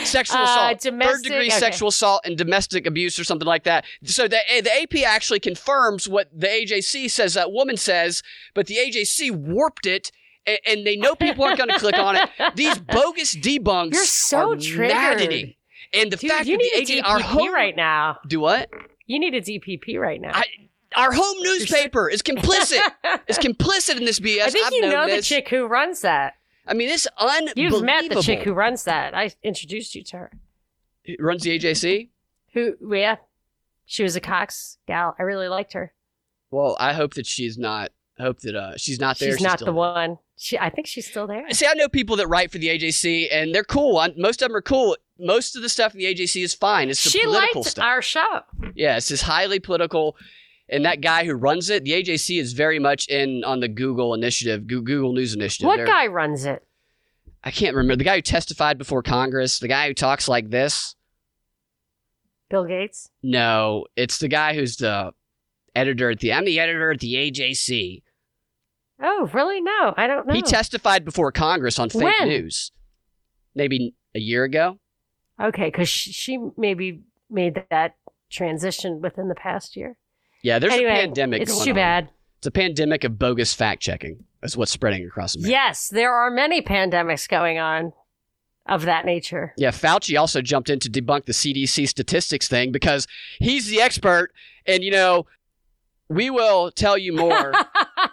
Sexual 0.04 0.38
Uh, 0.38 0.44
assault, 0.44 0.82
third 0.82 0.90
domestic- 0.90 1.22
degree 1.24 1.46
okay. 1.48 1.58
sexual 1.58 1.88
assault, 1.88 2.20
and 2.24 2.36
domestic 2.38 2.86
abuse, 2.86 3.18
or 3.18 3.24
something 3.24 3.48
like 3.48 3.64
that. 3.64 3.84
So 4.04 4.28
the 4.28 4.38
the 4.62 4.70
AP 4.82 5.04
actually 5.06 5.40
confirms 5.40 6.08
what 6.08 6.28
the 6.32 6.46
AJC 6.46 7.10
says 7.10 7.34
that 7.34 7.50
woman 7.52 7.76
says, 7.76 8.22
but 8.54 8.66
the 8.66 8.76
AJC 8.76 9.30
warped 9.32 9.86
it, 9.86 10.12
and, 10.46 10.58
and 10.66 10.86
they 10.86 10.96
know 10.96 11.14
people 11.14 11.44
aren't 11.44 11.58
going 11.58 11.70
to 11.70 11.78
click 11.78 11.98
on 11.98 12.16
it. 12.16 12.28
These 12.56 12.78
bogus 12.78 13.34
debunks 13.34 13.92
You're 13.94 14.04
so 14.04 14.52
are 14.52 14.56
triggered. 14.56 14.88
maddening. 14.96 15.54
And 15.92 16.10
the 16.10 16.16
Dude, 16.16 16.30
fact 16.30 16.46
you 16.46 16.56
that 16.56 16.62
need 16.62 16.86
the 16.86 16.98
a 16.98 17.02
our 17.02 17.18
DPP 17.20 17.22
home 17.22 17.52
right 17.52 17.76
now. 17.76 18.18
do 18.26 18.40
what? 18.40 18.70
You 19.06 19.18
need 19.18 19.34
a 19.34 19.40
DPP 19.40 19.98
right 19.98 20.20
now. 20.20 20.30
I, 20.34 20.44
our 20.96 21.12
home 21.12 21.36
newspaper 21.40 22.08
is 22.08 22.22
complicit. 22.22 22.80
is 23.28 23.38
complicit 23.38 23.96
in 23.96 24.04
this 24.04 24.20
BS. 24.20 24.42
I 24.42 24.50
think 24.50 24.66
I've 24.66 24.72
you 24.72 24.82
know 24.82 25.08
the 25.08 25.22
chick 25.22 25.48
who 25.48 25.66
runs 25.66 26.00
that. 26.00 26.34
I 26.66 26.74
mean, 26.74 26.88
it's 26.88 27.06
unbelievable. 27.18 27.78
You've 27.78 27.82
met 27.82 28.08
the 28.08 28.22
chick 28.22 28.40
who 28.42 28.52
runs 28.52 28.84
that. 28.84 29.14
I 29.14 29.32
introduced 29.42 29.94
you 29.94 30.02
to 30.04 30.16
her. 30.16 30.32
Who 31.04 31.14
runs 31.18 31.42
the 31.42 31.58
AJC. 31.58 32.08
Who? 32.54 32.74
Yeah, 32.94 33.16
she 33.84 34.02
was 34.02 34.14
a 34.16 34.20
Cox 34.20 34.78
gal. 34.86 35.16
I 35.18 35.22
really 35.24 35.48
liked 35.48 35.72
her. 35.72 35.92
Well, 36.50 36.76
I 36.78 36.92
hope 36.92 37.14
that 37.14 37.26
she's 37.26 37.58
not. 37.58 37.90
I 38.18 38.22
hope 38.22 38.40
that 38.40 38.54
uh, 38.54 38.76
she's 38.76 39.00
not 39.00 39.18
there. 39.18 39.32
She's 39.32 39.40
not 39.40 39.58
the 39.58 39.66
there. 39.66 39.74
one. 39.74 40.18
She. 40.42 40.58
I 40.58 40.70
think 40.70 40.86
she's 40.88 41.06
still 41.06 41.26
there. 41.28 41.48
See, 41.52 41.66
I 41.66 41.74
know 41.74 41.88
people 41.88 42.16
that 42.16 42.26
write 42.26 42.50
for 42.50 42.58
the 42.58 42.66
AJC, 42.68 43.28
and 43.30 43.54
they're 43.54 43.62
cool. 43.64 43.98
I, 43.98 44.12
most 44.16 44.42
of 44.42 44.48
them 44.48 44.56
are 44.56 44.60
cool. 44.62 44.96
Most 45.18 45.54
of 45.54 45.62
the 45.62 45.68
stuff 45.68 45.94
in 45.94 46.00
the 46.00 46.06
AJC 46.12 46.42
is 46.42 46.52
fine. 46.52 46.88
It's 46.90 47.04
the 47.04 47.10
She 47.10 47.22
political 47.22 47.60
liked 47.60 47.70
stuff. 47.70 47.84
our 47.84 48.02
show. 48.02 48.40
yeah, 48.74 48.96
it's 48.96 49.06
just 49.08 49.22
highly 49.22 49.60
political. 49.60 50.16
And 50.68 50.84
that 50.84 51.00
guy 51.00 51.24
who 51.26 51.34
runs 51.34 51.70
it, 51.70 51.84
the 51.84 51.92
AJC, 51.92 52.40
is 52.40 52.54
very 52.54 52.78
much 52.80 53.06
in 53.08 53.44
on 53.44 53.60
the 53.60 53.68
Google 53.68 54.14
initiative, 54.14 54.66
Google 54.66 55.12
News 55.12 55.32
initiative. 55.34 55.66
What 55.66 55.76
They're- 55.76 55.86
guy 55.86 56.06
runs 56.08 56.44
it? 56.44 56.66
I 57.44 57.50
can't 57.50 57.76
remember. 57.76 57.96
The 57.96 58.04
guy 58.04 58.16
who 58.16 58.22
testified 58.22 58.78
before 58.78 59.02
Congress, 59.02 59.58
the 59.60 59.68
guy 59.68 59.86
who 59.88 59.94
talks 59.94 60.28
like 60.28 60.50
this. 60.50 60.96
Bill 62.50 62.64
Gates. 62.64 63.10
No, 63.22 63.86
it's 63.96 64.18
the 64.18 64.28
guy 64.28 64.54
who's 64.54 64.76
the 64.76 65.12
editor 65.74 66.10
at 66.10 66.20
the. 66.20 66.32
I'm 66.32 66.44
the 66.44 66.60
editor 66.60 66.90
at 66.92 67.00
the 67.00 67.14
AJC. 67.14 68.02
Oh, 69.02 69.28
really? 69.32 69.60
No, 69.60 69.94
I 69.96 70.06
don't 70.06 70.26
know. 70.26 70.34
He 70.34 70.42
testified 70.42 71.04
before 71.04 71.32
Congress 71.32 71.78
on 71.78 71.90
fake 71.90 72.02
When? 72.02 72.28
news. 72.28 72.70
Maybe 73.54 73.94
a 74.14 74.20
year 74.20 74.44
ago. 74.44 74.78
okay, 75.40 75.66
because 75.66 75.88
she, 75.88 76.38
maybe 76.56 77.00
made 77.28 77.62
that 77.70 77.96
transition 78.30 79.00
within 79.00 79.28
the 79.28 79.34
past 79.34 79.76
year. 79.76 79.96
Yeah, 80.42 80.58
there's 80.58 80.72
anyway, 80.72 80.92
a 80.92 80.94
pandemic. 80.94 81.42
It's 81.42 81.64
too 81.64 81.70
on. 81.70 81.76
bad. 81.76 82.08
It's 82.38 82.46
a 82.46 82.50
pandemic 82.50 83.04
of 83.04 83.18
bogus 83.18 83.54
fact 83.54 83.82
checking. 83.82 84.24
That's 84.40 84.56
what's 84.56 84.72
spreading 84.72 85.04
across 85.06 85.34
America. 85.36 85.50
Yes, 85.50 85.88
there 85.88 86.12
are 86.12 86.30
many 86.30 86.60
pandemics 86.62 87.28
going 87.28 87.58
on 87.58 87.92
of 88.66 88.82
that 88.82 89.04
nature. 89.04 89.52
Yeah, 89.56 89.70
Fauci 89.70 90.18
also 90.18 90.40
jumped 90.42 90.70
in 90.70 90.78
to 90.80 90.90
debunk 90.90 91.26
the 91.26 91.32
CDC 91.32 91.88
statistics 91.88 92.48
thing 92.48 92.72
because 92.72 93.06
he's 93.38 93.68
the 93.68 93.80
expert, 93.80 94.32
and 94.66 94.82
you 94.82 94.90
know, 94.90 95.26
we 96.08 96.30
will 96.30 96.70
tell 96.72 96.98
you 96.98 97.12
more. 97.12 97.52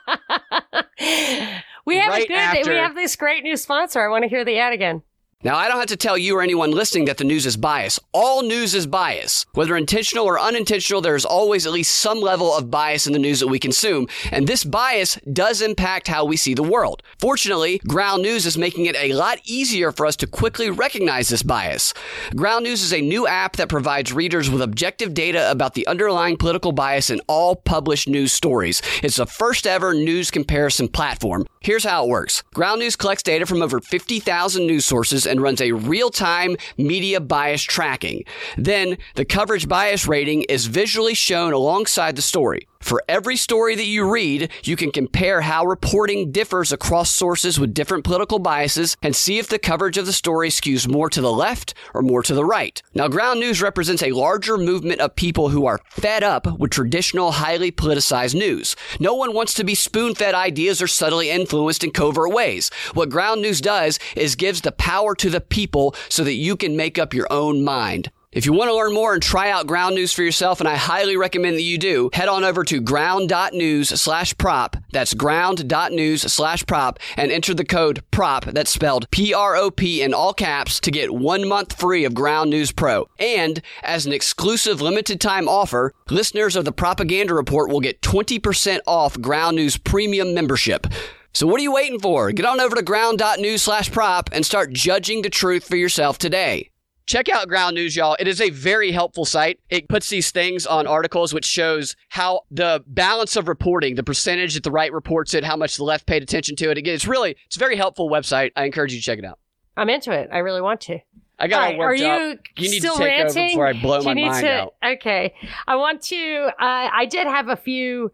we 1.85 1.97
have 1.97 2.09
Right 2.09 2.23
a 2.25 2.27
good. 2.27 2.37
after- 2.37 2.69
We 2.71 2.77
have 2.77 2.95
this 2.95 3.15
great 3.15 3.43
new 3.43 3.55
sponsor. 3.57 4.01
I 4.01 4.07
want 4.09 4.23
to 4.23 4.29
hear 4.29 4.43
the 4.45 4.59
ad 4.59 4.73
again. 4.73 5.01
Now, 5.41 5.55
I 5.55 5.69
don't 5.69 5.77
have 5.77 5.85
to 5.87 5.95
tell 5.95 6.17
you 6.17 6.35
or 6.35 6.41
anyone 6.41 6.71
listening 6.71 7.05
that 7.05 7.17
the 7.17 7.23
news 7.23 7.45
is 7.45 7.55
biased. 7.55 8.01
All 8.11 8.43
news 8.43 8.75
is 8.75 8.85
bias. 8.85 9.45
Whether 9.53 9.77
intentional 9.77 10.25
or 10.25 10.37
unintentional, 10.37 10.99
there 10.99 11.15
is 11.15 11.23
always 11.23 11.65
at 11.65 11.71
least 11.71 11.95
some 11.95 12.19
level 12.19 12.53
of 12.53 12.69
bias 12.69 13.07
in 13.07 13.13
the 13.13 13.19
news 13.19 13.39
that 13.39 13.47
we 13.47 13.57
consume, 13.57 14.09
and 14.33 14.45
this 14.45 14.65
bias 14.65 15.17
does 15.31 15.61
impact 15.61 16.09
how 16.09 16.25
we 16.25 16.35
see 16.35 16.53
the 16.53 16.61
world. 16.61 17.03
Fortunately, 17.19 17.77
Ground 17.87 18.21
News 18.21 18.45
is 18.45 18.57
making 18.57 18.87
it 18.87 18.97
a 18.97 19.13
lot 19.13 19.39
easier 19.45 19.93
for 19.93 20.05
us 20.05 20.17
to 20.17 20.27
quickly 20.27 20.69
recognize 20.69 21.29
this 21.29 21.41
bias. 21.41 21.93
Ground 22.35 22.65
News 22.65 22.83
is 22.83 22.91
a 22.91 22.99
new 22.99 23.25
app 23.25 23.55
that 23.55 23.69
provides 23.69 24.11
readers 24.11 24.49
with 24.49 24.61
objective 24.61 25.13
data 25.13 25.49
about 25.49 25.73
the 25.73 25.87
underlying 25.87 26.35
political 26.35 26.73
bias 26.73 27.09
in 27.09 27.21
all 27.27 27.55
published 27.55 28.09
news 28.09 28.33
stories. 28.33 28.81
It's 29.01 29.15
the 29.15 29.25
first 29.25 29.65
ever 29.65 29.93
news 29.93 30.31
comparison 30.31 30.89
platform. 30.89 31.45
Here's 31.61 31.83
how 31.83 32.05
it 32.05 32.09
works. 32.09 32.41
Ground 32.53 32.79
News 32.79 32.95
collects 32.95 33.21
data 33.21 33.45
from 33.45 33.61
over 33.61 33.81
50,000 33.81 34.65
news 34.65 34.85
sources 34.85 35.27
and 35.27 35.41
runs 35.41 35.59
a 35.59 35.73
real-time 35.73 36.55
media 36.77 37.19
bias 37.19 37.63
tracking. 37.63 38.23
Then, 38.57 38.97
the 39.15 39.25
coverage 39.25 39.67
bias 39.67 40.07
rating 40.07 40.43
is 40.43 40.67
visually 40.67 41.13
shown 41.13 41.51
alongside 41.51 42.15
the 42.15 42.21
story. 42.21 42.68
For 42.89 43.03
every 43.07 43.35
story 43.35 43.75
that 43.75 43.85
you 43.85 44.09
read, 44.09 44.49
you 44.63 44.75
can 44.75 44.91
compare 44.91 45.41
how 45.41 45.63
reporting 45.63 46.31
differs 46.31 46.71
across 46.71 47.11
sources 47.11 47.59
with 47.59 47.75
different 47.75 48.03
political 48.03 48.39
biases 48.39 48.97
and 49.03 49.15
see 49.15 49.37
if 49.37 49.47
the 49.47 49.59
coverage 49.59 49.99
of 49.99 50.07
the 50.07 50.11
story 50.11 50.49
skews 50.49 50.87
more 50.87 51.07
to 51.11 51.21
the 51.21 51.31
left 51.31 51.75
or 51.93 52.01
more 52.01 52.23
to 52.23 52.33
the 52.33 52.43
right. 52.43 52.81
Now, 52.95 53.07
ground 53.07 53.41
news 53.41 53.61
represents 53.61 54.01
a 54.01 54.13
larger 54.13 54.57
movement 54.57 55.01
of 55.01 55.15
people 55.15 55.49
who 55.49 55.67
are 55.67 55.81
fed 55.91 56.23
up 56.23 56.57
with 56.57 56.71
traditional, 56.71 57.33
highly 57.33 57.71
politicized 57.71 58.33
news. 58.33 58.75
No 58.99 59.13
one 59.13 59.35
wants 59.35 59.53
to 59.53 59.63
be 59.63 59.75
spoon 59.75 60.15
fed 60.15 60.33
ideas 60.33 60.81
or 60.81 60.87
subtly 60.87 61.29
influenced 61.29 61.83
in 61.83 61.91
covert 61.91 62.31
ways. 62.31 62.71
What 62.95 63.11
ground 63.11 63.43
news 63.43 63.61
does 63.61 63.99
is 64.15 64.35
gives 64.35 64.61
the 64.61 64.71
power 64.71 65.13
to 65.13 65.29
the 65.29 65.41
people 65.41 65.93
so 66.09 66.23
that 66.23 66.33
you 66.33 66.55
can 66.55 66.75
make 66.75 66.97
up 66.97 67.13
your 67.13 67.27
own 67.29 67.63
mind. 67.63 68.09
If 68.31 68.45
you 68.45 68.53
want 68.53 68.69
to 68.69 68.75
learn 68.75 68.93
more 68.93 69.15
and 69.15 69.23
try 69.23 69.49
out 69.49 69.65
Ground 69.65 69.95
News 69.95 70.13
for 70.13 70.21
yourself, 70.21 70.59
and 70.59 70.69
I 70.69 70.75
highly 70.75 71.17
recommend 71.17 71.55
that 71.55 71.63
you 71.63 71.79
do, 71.79 72.11
head 72.13 72.27
on 72.27 72.43
over 72.43 72.63
to 72.63 72.79
ground.news 72.79 73.89
slash 73.99 74.37
prop. 74.37 74.77
That's 74.91 75.15
ground.news 75.15 76.31
slash 76.31 76.63
prop 76.67 76.99
and 77.17 77.31
enter 77.31 77.55
the 77.55 77.65
code 77.65 78.03
PROP, 78.11 78.45
that's 78.45 78.69
spelled 78.69 79.09
P-R-O-P 79.09 80.03
in 80.03 80.13
all 80.13 80.35
caps, 80.35 80.79
to 80.81 80.91
get 80.91 81.11
one 81.11 81.47
month 81.47 81.79
free 81.79 82.05
of 82.05 82.13
Ground 82.13 82.51
News 82.51 82.71
Pro. 82.71 83.09
And 83.17 83.63
as 83.81 84.05
an 84.05 84.13
exclusive 84.13 84.79
limited 84.79 85.19
time 85.19 85.49
offer, 85.49 85.95
listeners 86.11 86.55
of 86.55 86.65
the 86.65 86.71
Propaganda 86.71 87.33
Report 87.33 87.71
will 87.71 87.81
get 87.81 87.99
20% 88.03 88.81
off 88.85 89.19
Ground 89.19 89.55
News 89.55 89.75
Premium 89.77 90.35
membership. 90.35 90.85
So 91.33 91.47
what 91.47 91.59
are 91.59 91.63
you 91.63 91.73
waiting 91.73 91.99
for? 91.99 92.31
Get 92.31 92.45
on 92.45 92.59
over 92.59 92.75
to 92.75 92.83
ground.news 92.83 93.63
slash 93.63 93.91
prop 93.91 94.29
and 94.31 94.45
start 94.45 94.71
judging 94.71 95.23
the 95.23 95.31
truth 95.31 95.67
for 95.67 95.77
yourself 95.77 96.19
today. 96.19 96.69
Check 97.09 97.27
out 97.27 97.47
Ground 97.47 97.73
News, 97.73 97.95
y'all. 97.95 98.15
It 98.19 98.27
is 98.27 98.39
a 98.39 98.51
very 98.51 98.91
helpful 98.91 99.25
site. 99.25 99.59
It 99.69 99.89
puts 99.89 100.09
these 100.09 100.29
things 100.29 100.67
on 100.67 100.85
articles, 100.85 101.33
which 101.33 101.43
shows 101.45 101.95
how 102.09 102.41
the 102.51 102.83
balance 102.85 103.35
of 103.35 103.47
reporting, 103.47 103.95
the 103.95 104.03
percentage 104.03 104.53
that 104.53 104.61
the 104.63 104.69
right 104.71 104.93
reports 104.93 105.33
it, 105.33 105.43
how 105.43 105.55
much 105.55 105.75
the 105.75 105.83
left 105.83 106.05
paid 106.05 106.21
attention 106.21 106.55
to 106.57 106.69
it. 106.69 106.77
Again, 106.77 106.93
it's 106.93 107.07
really, 107.07 107.35
it's 107.47 107.55
a 107.55 107.59
very 107.59 107.75
helpful 107.75 108.09
website. 108.11 108.51
I 108.55 108.65
encourage 108.65 108.93
you 108.93 108.99
to 108.99 109.03
check 109.03 109.17
it 109.17 109.25
out. 109.25 109.39
I'm 109.75 109.89
into 109.89 110.11
it. 110.11 110.29
I 110.31 110.37
really 110.37 110.61
want 110.61 110.81
to. 110.81 110.99
I 111.39 111.47
got 111.47 111.57
All 111.57 111.63
all 111.63 111.69
right, 111.69 111.79
worked 111.79 112.01
are 112.01 112.31
up. 112.31 112.37
you, 112.57 112.63
You 112.65 112.69
need 112.69 112.79
still 112.79 112.93
to 112.95 112.99
take 112.99 113.07
ranting? 113.17 113.43
over 113.43 113.49
before 113.49 113.67
I 113.67 113.73
blow 113.73 114.01
my 114.03 114.11
you 114.11 114.15
need 114.15 114.27
mind 114.27 114.45
to, 114.45 114.51
out. 114.51 114.73
Okay. 114.85 115.33
I 115.67 115.77
want 115.77 116.03
to, 116.03 116.49
uh, 116.59 116.89
I 116.93 117.05
did 117.05 117.25
have 117.25 117.47
a 117.47 117.55
few 117.55 118.11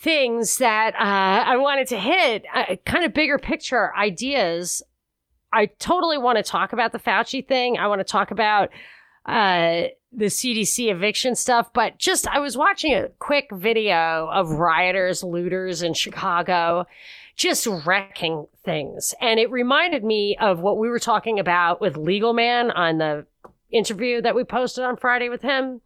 things 0.00 0.56
that 0.58 0.94
uh, 0.94 1.50
I 1.50 1.56
wanted 1.58 1.88
to 1.88 1.98
hit, 1.98 2.44
uh, 2.54 2.76
kind 2.86 3.04
of 3.04 3.12
bigger 3.12 3.36
picture 3.38 3.94
ideas. 3.94 4.80
I 5.52 5.66
totally 5.66 6.18
want 6.18 6.36
to 6.36 6.42
talk 6.42 6.72
about 6.72 6.92
the 6.92 6.98
Fauci 6.98 7.46
thing. 7.46 7.78
I 7.78 7.86
want 7.86 8.00
to 8.00 8.04
talk 8.04 8.30
about 8.30 8.70
uh, 9.26 9.84
the 10.12 10.26
CDC 10.26 10.90
eviction 10.90 11.34
stuff, 11.34 11.72
but 11.72 11.98
just 11.98 12.26
I 12.26 12.38
was 12.38 12.56
watching 12.56 12.94
a 12.94 13.08
quick 13.18 13.48
video 13.52 14.28
of 14.32 14.50
rioters, 14.50 15.22
looters 15.22 15.82
in 15.82 15.94
Chicago 15.94 16.86
just 17.38 17.68
wrecking 17.86 18.46
things. 18.64 19.14
And 19.20 19.38
it 19.38 19.50
reminded 19.50 20.02
me 20.04 20.36
of 20.40 20.58
what 20.58 20.76
we 20.76 20.88
were 20.88 20.98
talking 20.98 21.38
about 21.38 21.80
with 21.80 21.96
Legal 21.96 22.32
Man 22.34 22.72
on 22.72 22.98
the 22.98 23.26
interview 23.70 24.20
that 24.20 24.34
we 24.34 24.42
posted 24.42 24.84
on 24.84 24.96
Friday 24.96 25.28
with 25.28 25.42
him 25.42 25.80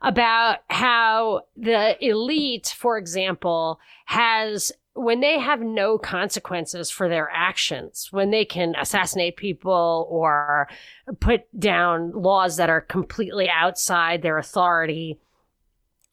about 0.00 0.60
how 0.68 1.42
the 1.56 2.02
elite, 2.04 2.74
for 2.76 2.96
example, 2.96 3.78
has 4.06 4.72
when 4.98 5.20
they 5.20 5.38
have 5.38 5.60
no 5.60 5.96
consequences 5.96 6.90
for 6.90 7.08
their 7.08 7.30
actions, 7.32 8.08
when 8.10 8.30
they 8.30 8.44
can 8.44 8.74
assassinate 8.76 9.36
people 9.36 10.08
or 10.10 10.68
put 11.20 11.42
down 11.58 12.10
laws 12.10 12.56
that 12.56 12.68
are 12.68 12.80
completely 12.80 13.48
outside 13.48 14.22
their 14.22 14.38
authority, 14.38 15.20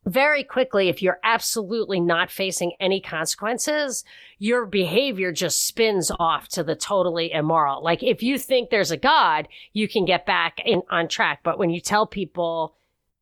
very 0.05 0.43
quickly, 0.43 0.87
if 0.87 1.01
you're 1.01 1.19
absolutely 1.23 1.99
not 1.99 2.29
facing 2.29 2.73
any 2.79 3.01
consequences, 3.01 4.03
your 4.37 4.67
behavior 4.67 5.31
just 5.31 5.65
spins 5.65 6.11
off 6.19 6.47
to 6.49 6.63
the 6.63 6.75
totally 6.75 7.31
immoral. 7.31 7.83
Like 7.83 8.03
if 8.03 8.21
you 8.21 8.37
think 8.37 8.69
there's 8.69 8.91
a 8.91 8.97
God, 8.97 9.47
you 9.73 9.87
can 9.87 10.05
get 10.05 10.27
back 10.27 10.59
in 10.63 10.83
on 10.91 11.07
track. 11.07 11.39
But 11.43 11.57
when 11.57 11.71
you 11.71 11.81
tell 11.81 12.05
people, 12.05 12.75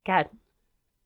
God, 0.06 0.28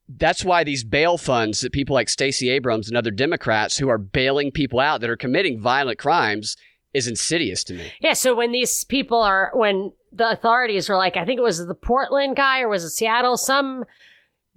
That's 0.09 0.45
why 0.45 0.63
these 0.63 0.83
bail 0.83 1.17
funds 1.17 1.61
that 1.61 1.73
people 1.73 1.93
like 1.93 2.09
Stacey 2.09 2.49
Abrams 2.49 2.87
and 2.87 2.97
other 2.97 3.11
Democrats 3.11 3.77
who 3.77 3.89
are 3.89 3.97
bailing 3.97 4.51
people 4.51 4.79
out 4.79 5.01
that 5.01 5.09
are 5.09 5.17
committing 5.17 5.59
violent 5.59 5.99
crimes 5.99 6.55
is 6.93 7.07
insidious 7.07 7.63
to 7.65 7.73
me. 7.73 7.91
Yeah, 7.99 8.13
so 8.13 8.33
when 8.33 8.51
these 8.51 8.83
people 8.85 9.21
are, 9.21 9.51
when 9.53 9.91
the 10.13 10.31
authorities 10.31 10.89
were 10.89 10.95
like, 10.95 11.17
I 11.17 11.25
think 11.25 11.37
it 11.37 11.43
was 11.43 11.65
the 11.65 11.75
Portland 11.75 12.35
guy 12.35 12.61
or 12.61 12.69
was 12.69 12.83
it 12.83 12.91
Seattle, 12.91 13.37
some 13.37 13.83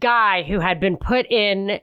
guy 0.01 0.45
who 0.45 0.61
had 0.61 0.81
been 0.81 0.97
put 0.97 1.27
in, 1.31 1.81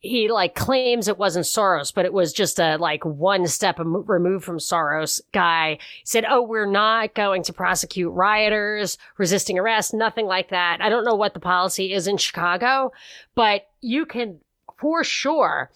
he 0.00 0.28
like 0.28 0.54
claims 0.54 1.08
it 1.08 1.18
wasn't 1.18 1.46
Soros, 1.46 1.92
but 1.92 2.04
it 2.04 2.12
was 2.12 2.32
just 2.32 2.60
a 2.60 2.76
like 2.76 3.04
one 3.04 3.46
step 3.46 3.78
removed 3.78 4.44
from 4.44 4.58
Soros 4.58 5.20
guy 5.32 5.78
said, 6.04 6.24
Oh, 6.28 6.42
we're 6.42 6.70
not 6.70 7.14
going 7.14 7.42
to 7.44 7.52
prosecute 7.52 8.12
rioters, 8.12 8.96
resisting 9.16 9.58
arrest, 9.58 9.92
nothing 9.92 10.26
like 10.26 10.50
that. 10.50 10.78
I 10.80 10.88
don't 10.88 11.04
know 11.04 11.16
what 11.16 11.34
the 11.34 11.40
policy 11.40 11.92
is 11.92 12.06
in 12.06 12.16
Chicago, 12.16 12.92
but 13.34 13.68
you 13.80 14.06
can 14.06 14.38
for 14.78 15.02
sure. 15.02 15.70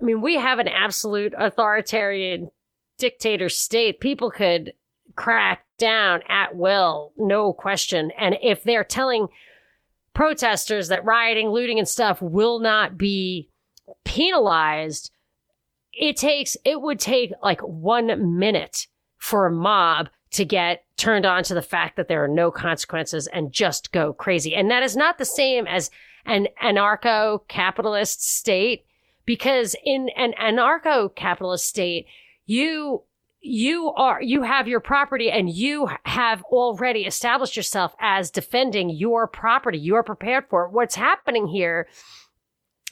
I 0.00 0.04
mean, 0.04 0.20
we 0.20 0.36
have 0.36 0.58
an 0.58 0.68
absolute 0.68 1.34
authoritarian 1.36 2.50
dictator 2.98 3.48
state, 3.48 4.00
people 4.00 4.30
could 4.30 4.72
crack 5.16 5.64
down 5.78 6.22
at 6.28 6.56
will, 6.56 7.12
no 7.16 7.52
question. 7.52 8.10
And 8.18 8.36
if 8.42 8.62
they're 8.62 8.84
telling 8.84 9.28
protesters 10.14 10.88
that 10.88 11.04
rioting, 11.04 11.48
looting, 11.48 11.78
and 11.78 11.88
stuff 11.88 12.22
will 12.22 12.60
not 12.60 12.96
be 12.96 13.48
penalized, 14.04 15.10
it 15.92 16.16
takes, 16.16 16.56
it 16.64 16.80
would 16.80 16.98
take 16.98 17.32
like 17.42 17.60
one 17.60 18.38
minute 18.38 18.86
for 19.18 19.46
a 19.46 19.52
mob 19.52 20.08
to 20.32 20.44
get 20.44 20.84
turned 20.96 21.24
on 21.24 21.44
to 21.44 21.54
the 21.54 21.62
fact 21.62 21.96
that 21.96 22.08
there 22.08 22.24
are 22.24 22.28
no 22.28 22.50
consequences 22.50 23.26
and 23.28 23.52
just 23.52 23.92
go 23.92 24.12
crazy. 24.12 24.54
And 24.54 24.70
that 24.70 24.82
is 24.82 24.96
not 24.96 25.18
the 25.18 25.24
same 25.24 25.66
as 25.66 25.90
an 26.26 26.48
anarcho 26.62 27.46
capitalist 27.48 28.26
state 28.26 28.84
because 29.24 29.76
in 29.84 30.10
an 30.16 30.34
anarcho 30.40 31.14
capitalist 31.14 31.66
state, 31.66 32.06
you 32.46 33.02
you 33.46 33.90
are 33.90 34.22
you 34.22 34.42
have 34.42 34.66
your 34.66 34.80
property 34.80 35.30
and 35.30 35.50
you 35.50 35.88
have 36.04 36.42
already 36.44 37.00
established 37.00 37.56
yourself 37.56 37.94
as 38.00 38.30
defending 38.30 38.88
your 38.88 39.26
property 39.26 39.78
you 39.78 39.94
are 39.94 40.02
prepared 40.02 40.46
for 40.48 40.64
it 40.64 40.72
what's 40.72 40.94
happening 40.94 41.46
here 41.46 41.86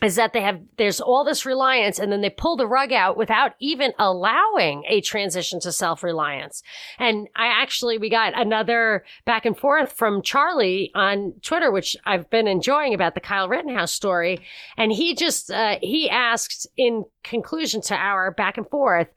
is 0.02 0.16
that 0.16 0.32
they 0.32 0.40
have 0.40 0.60
there's 0.76 1.00
all 1.00 1.24
this 1.24 1.46
reliance 1.46 1.98
and 1.98 2.10
then 2.10 2.20
they 2.20 2.30
pull 2.30 2.56
the 2.56 2.66
rug 2.66 2.92
out 2.92 3.16
without 3.16 3.52
even 3.60 3.92
allowing 3.98 4.84
a 4.88 5.00
transition 5.00 5.60
to 5.60 5.72
self-reliance. 5.72 6.62
And 6.98 7.28
i 7.36 7.46
actually 7.46 7.98
we 7.98 8.10
got 8.10 8.38
another 8.38 9.04
back 9.24 9.46
and 9.46 9.56
forth 9.56 9.92
from 9.92 10.22
charlie 10.22 10.90
on 10.94 11.34
twitter 11.42 11.70
which 11.70 11.96
i've 12.04 12.28
been 12.30 12.46
enjoying 12.46 12.94
about 12.94 13.14
the 13.14 13.20
kyle 13.20 13.48
rittenhouse 13.48 13.92
story. 13.92 14.40
And 14.76 14.92
he 14.92 15.14
just 15.14 15.50
uh, 15.50 15.78
he 15.80 16.10
asked 16.10 16.66
in 16.76 17.04
conclusion 17.22 17.80
to 17.82 17.94
our 17.94 18.30
back 18.30 18.58
and 18.58 18.68
forth. 18.68 19.08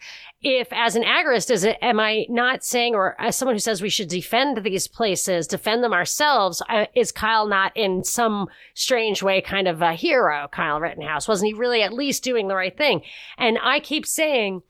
If 0.41 0.68
as 0.72 0.96
an 0.96 1.04
agorist 1.04 1.50
is 1.50 1.63
it 1.63 1.78
am 1.82 2.00
i 2.00 2.26
not 2.30 2.63
saying 2.63 2.96
or 2.96 3.20
as 3.20 3.36
someone 3.36 3.56
who 3.56 3.60
says 3.60 3.82
we 3.82 3.89
should 3.89 4.10
defend 4.10 4.63
these 4.63 4.88
places 4.88 5.48
defend 5.48 5.84
them 5.84 5.94
ourselves 5.94 6.62
uh, 6.70 6.86
is 6.94 7.12
kyle 7.12 7.48
not 7.48 7.76
in 7.76 8.04
some 8.04 8.48
strange 8.74 9.24
way 9.24 9.41
kind 9.41 9.68
of 9.68 9.82
a 9.82 9.94
hero 9.94 10.48
kyle 10.52 10.80
rittenhouse? 10.80 11.28
Wasn't 11.28 11.48
he 11.48 11.54
really 11.54 11.82
at 11.82 11.94
least 11.94 12.24
doing 12.24 12.48
the 12.48 12.56
right 12.56 12.78
thing? 12.78 13.02
And 13.38 13.58
i 13.63 13.80
keep 13.80 14.06
saying 14.06 14.62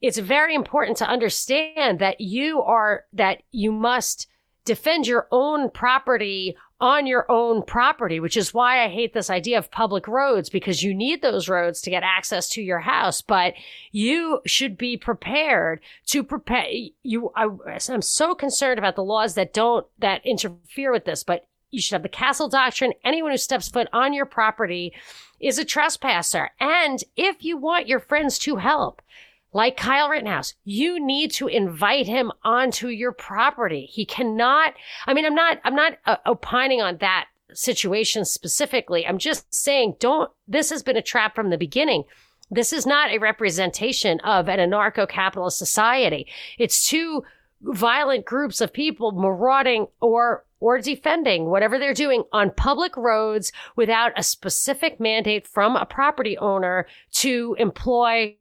it's 0.00 0.18
very 0.18 0.54
important 0.54 0.96
to 0.98 1.08
understand 1.08 1.98
that 1.98 2.20
you 2.20 2.62
are 2.62 3.04
that 3.12 3.42
you 3.50 3.72
must 3.72 4.28
defend 4.64 5.06
your 5.06 5.26
own 5.30 5.70
property 5.70 6.56
on 6.80 7.06
your 7.06 7.30
own 7.30 7.62
property, 7.62 8.20
which 8.20 8.36
is 8.36 8.54
why 8.54 8.84
I 8.84 8.88
hate 8.88 9.12
this 9.12 9.30
idea 9.30 9.58
of 9.58 9.70
public 9.70 10.06
roads 10.06 10.48
because 10.48 10.82
you 10.82 10.94
need 10.94 11.22
those 11.22 11.48
roads 11.48 11.80
to 11.82 11.90
get 11.90 12.04
access 12.04 12.48
to 12.50 12.62
your 12.62 12.78
house, 12.80 13.20
but 13.20 13.54
you 13.90 14.40
should 14.46 14.78
be 14.78 14.96
prepared 14.96 15.80
to 16.06 16.22
prepare 16.22 16.68
you. 17.02 17.32
I, 17.34 17.48
I'm 17.88 18.02
so 18.02 18.34
concerned 18.34 18.78
about 18.78 18.94
the 18.94 19.02
laws 19.02 19.34
that 19.34 19.52
don't, 19.52 19.86
that 19.98 20.24
interfere 20.24 20.92
with 20.92 21.04
this, 21.04 21.24
but 21.24 21.48
you 21.70 21.80
should 21.80 21.96
have 21.96 22.02
the 22.02 22.08
castle 22.08 22.48
doctrine. 22.48 22.92
Anyone 23.04 23.32
who 23.32 23.38
steps 23.38 23.68
foot 23.68 23.88
on 23.92 24.12
your 24.12 24.26
property 24.26 24.94
is 25.40 25.58
a 25.58 25.64
trespasser. 25.64 26.50
And 26.60 27.02
if 27.16 27.44
you 27.44 27.56
want 27.56 27.88
your 27.88 28.00
friends 28.00 28.38
to 28.40 28.56
help, 28.56 29.02
like 29.52 29.76
Kyle 29.76 30.08
Rittenhouse, 30.08 30.54
you 30.64 31.04
need 31.04 31.32
to 31.32 31.48
invite 31.48 32.06
him 32.06 32.30
onto 32.44 32.88
your 32.88 33.12
property. 33.12 33.86
He 33.90 34.04
cannot, 34.04 34.74
I 35.06 35.14
mean, 35.14 35.24
I'm 35.24 35.34
not, 35.34 35.58
I'm 35.64 35.74
not 35.74 35.94
uh, 36.06 36.16
opining 36.26 36.82
on 36.82 36.98
that 36.98 37.26
situation 37.54 38.24
specifically. 38.24 39.06
I'm 39.06 39.18
just 39.18 39.52
saying, 39.54 39.96
don't, 40.00 40.30
this 40.46 40.70
has 40.70 40.82
been 40.82 40.96
a 40.96 41.02
trap 41.02 41.34
from 41.34 41.50
the 41.50 41.58
beginning. 41.58 42.04
This 42.50 42.72
is 42.72 42.86
not 42.86 43.10
a 43.10 43.18
representation 43.18 44.20
of 44.20 44.48
an 44.48 44.58
anarcho 44.58 45.08
capitalist 45.08 45.58
society. 45.58 46.26
It's 46.58 46.86
two 46.86 47.24
violent 47.62 48.24
groups 48.24 48.60
of 48.60 48.72
people 48.72 49.12
marauding 49.12 49.86
or 50.00 50.44
or 50.60 50.80
defending 50.80 51.50
whatever 51.50 51.78
they're 51.78 51.94
doing 51.94 52.24
on 52.32 52.50
public 52.50 52.96
roads 52.96 53.52
without 53.76 54.10
a 54.16 54.22
specific 54.24 54.98
mandate 54.98 55.46
from 55.46 55.76
a 55.76 55.86
property 55.86 56.36
owner 56.38 56.84
to 57.12 57.54
employ 57.60 58.34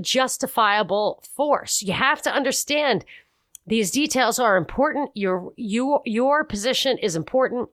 justifiable 0.00 1.22
force. 1.34 1.82
You 1.82 1.92
have 1.92 2.22
to 2.22 2.32
understand 2.32 3.04
these 3.66 3.90
details 3.90 4.38
are 4.38 4.56
important. 4.56 5.10
Your 5.14 5.52
your 5.56 6.02
your 6.04 6.44
position 6.44 6.98
is 6.98 7.16
important 7.16 7.68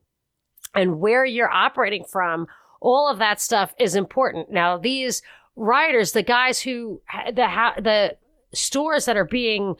and 0.76 1.00
where 1.00 1.26
you're 1.26 1.52
operating 1.52 2.04
from, 2.04 2.48
all 2.82 3.10
of 3.10 3.18
that 3.20 3.40
stuff 3.42 3.74
is 3.80 3.96
important. 3.96 4.52
Now, 4.52 4.78
these 4.78 5.22
rioters, 5.56 6.12
the 6.12 6.22
guys 6.22 6.62
who 6.62 7.02
the 7.28 7.72
the 7.78 8.18
stores 8.54 9.06
that 9.06 9.18
are 9.18 9.26
being 9.26 9.76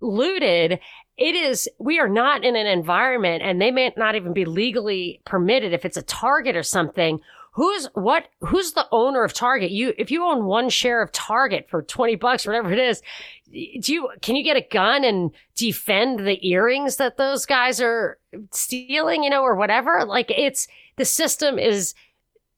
looted, 0.00 0.80
it 1.16 1.34
is 1.34 1.68
we 1.78 1.98
are 2.00 2.08
not 2.08 2.44
in 2.44 2.56
an 2.56 2.66
environment, 2.66 3.42
and 3.42 3.60
they 3.60 3.70
may 3.70 3.92
not 3.96 4.16
even 4.16 4.32
be 4.32 4.44
legally 4.44 5.20
permitted 5.24 5.72
if 5.72 5.84
it's 5.84 5.96
a 5.96 6.02
Target 6.02 6.56
or 6.56 6.62
something. 6.62 7.20
Who's 7.52 7.88
what? 7.94 8.28
Who's 8.40 8.72
the 8.72 8.86
owner 8.92 9.24
of 9.24 9.32
Target? 9.32 9.70
You, 9.70 9.92
if 9.98 10.10
you 10.10 10.24
own 10.24 10.44
one 10.44 10.68
share 10.68 11.02
of 11.02 11.10
Target 11.10 11.66
for 11.68 11.82
twenty 11.82 12.14
bucks, 12.14 12.46
whatever 12.46 12.72
it 12.72 12.78
is, 12.78 13.02
do 13.50 13.92
you 13.92 14.08
can 14.22 14.36
you 14.36 14.44
get 14.44 14.56
a 14.56 14.66
gun 14.70 15.04
and 15.04 15.32
defend 15.56 16.20
the 16.20 16.46
earrings 16.48 16.96
that 16.96 17.16
those 17.16 17.46
guys 17.46 17.80
are 17.80 18.18
stealing, 18.52 19.24
you 19.24 19.30
know, 19.30 19.42
or 19.42 19.56
whatever? 19.56 20.04
Like 20.04 20.30
it's 20.30 20.68
the 20.96 21.04
system 21.04 21.58
is 21.58 21.94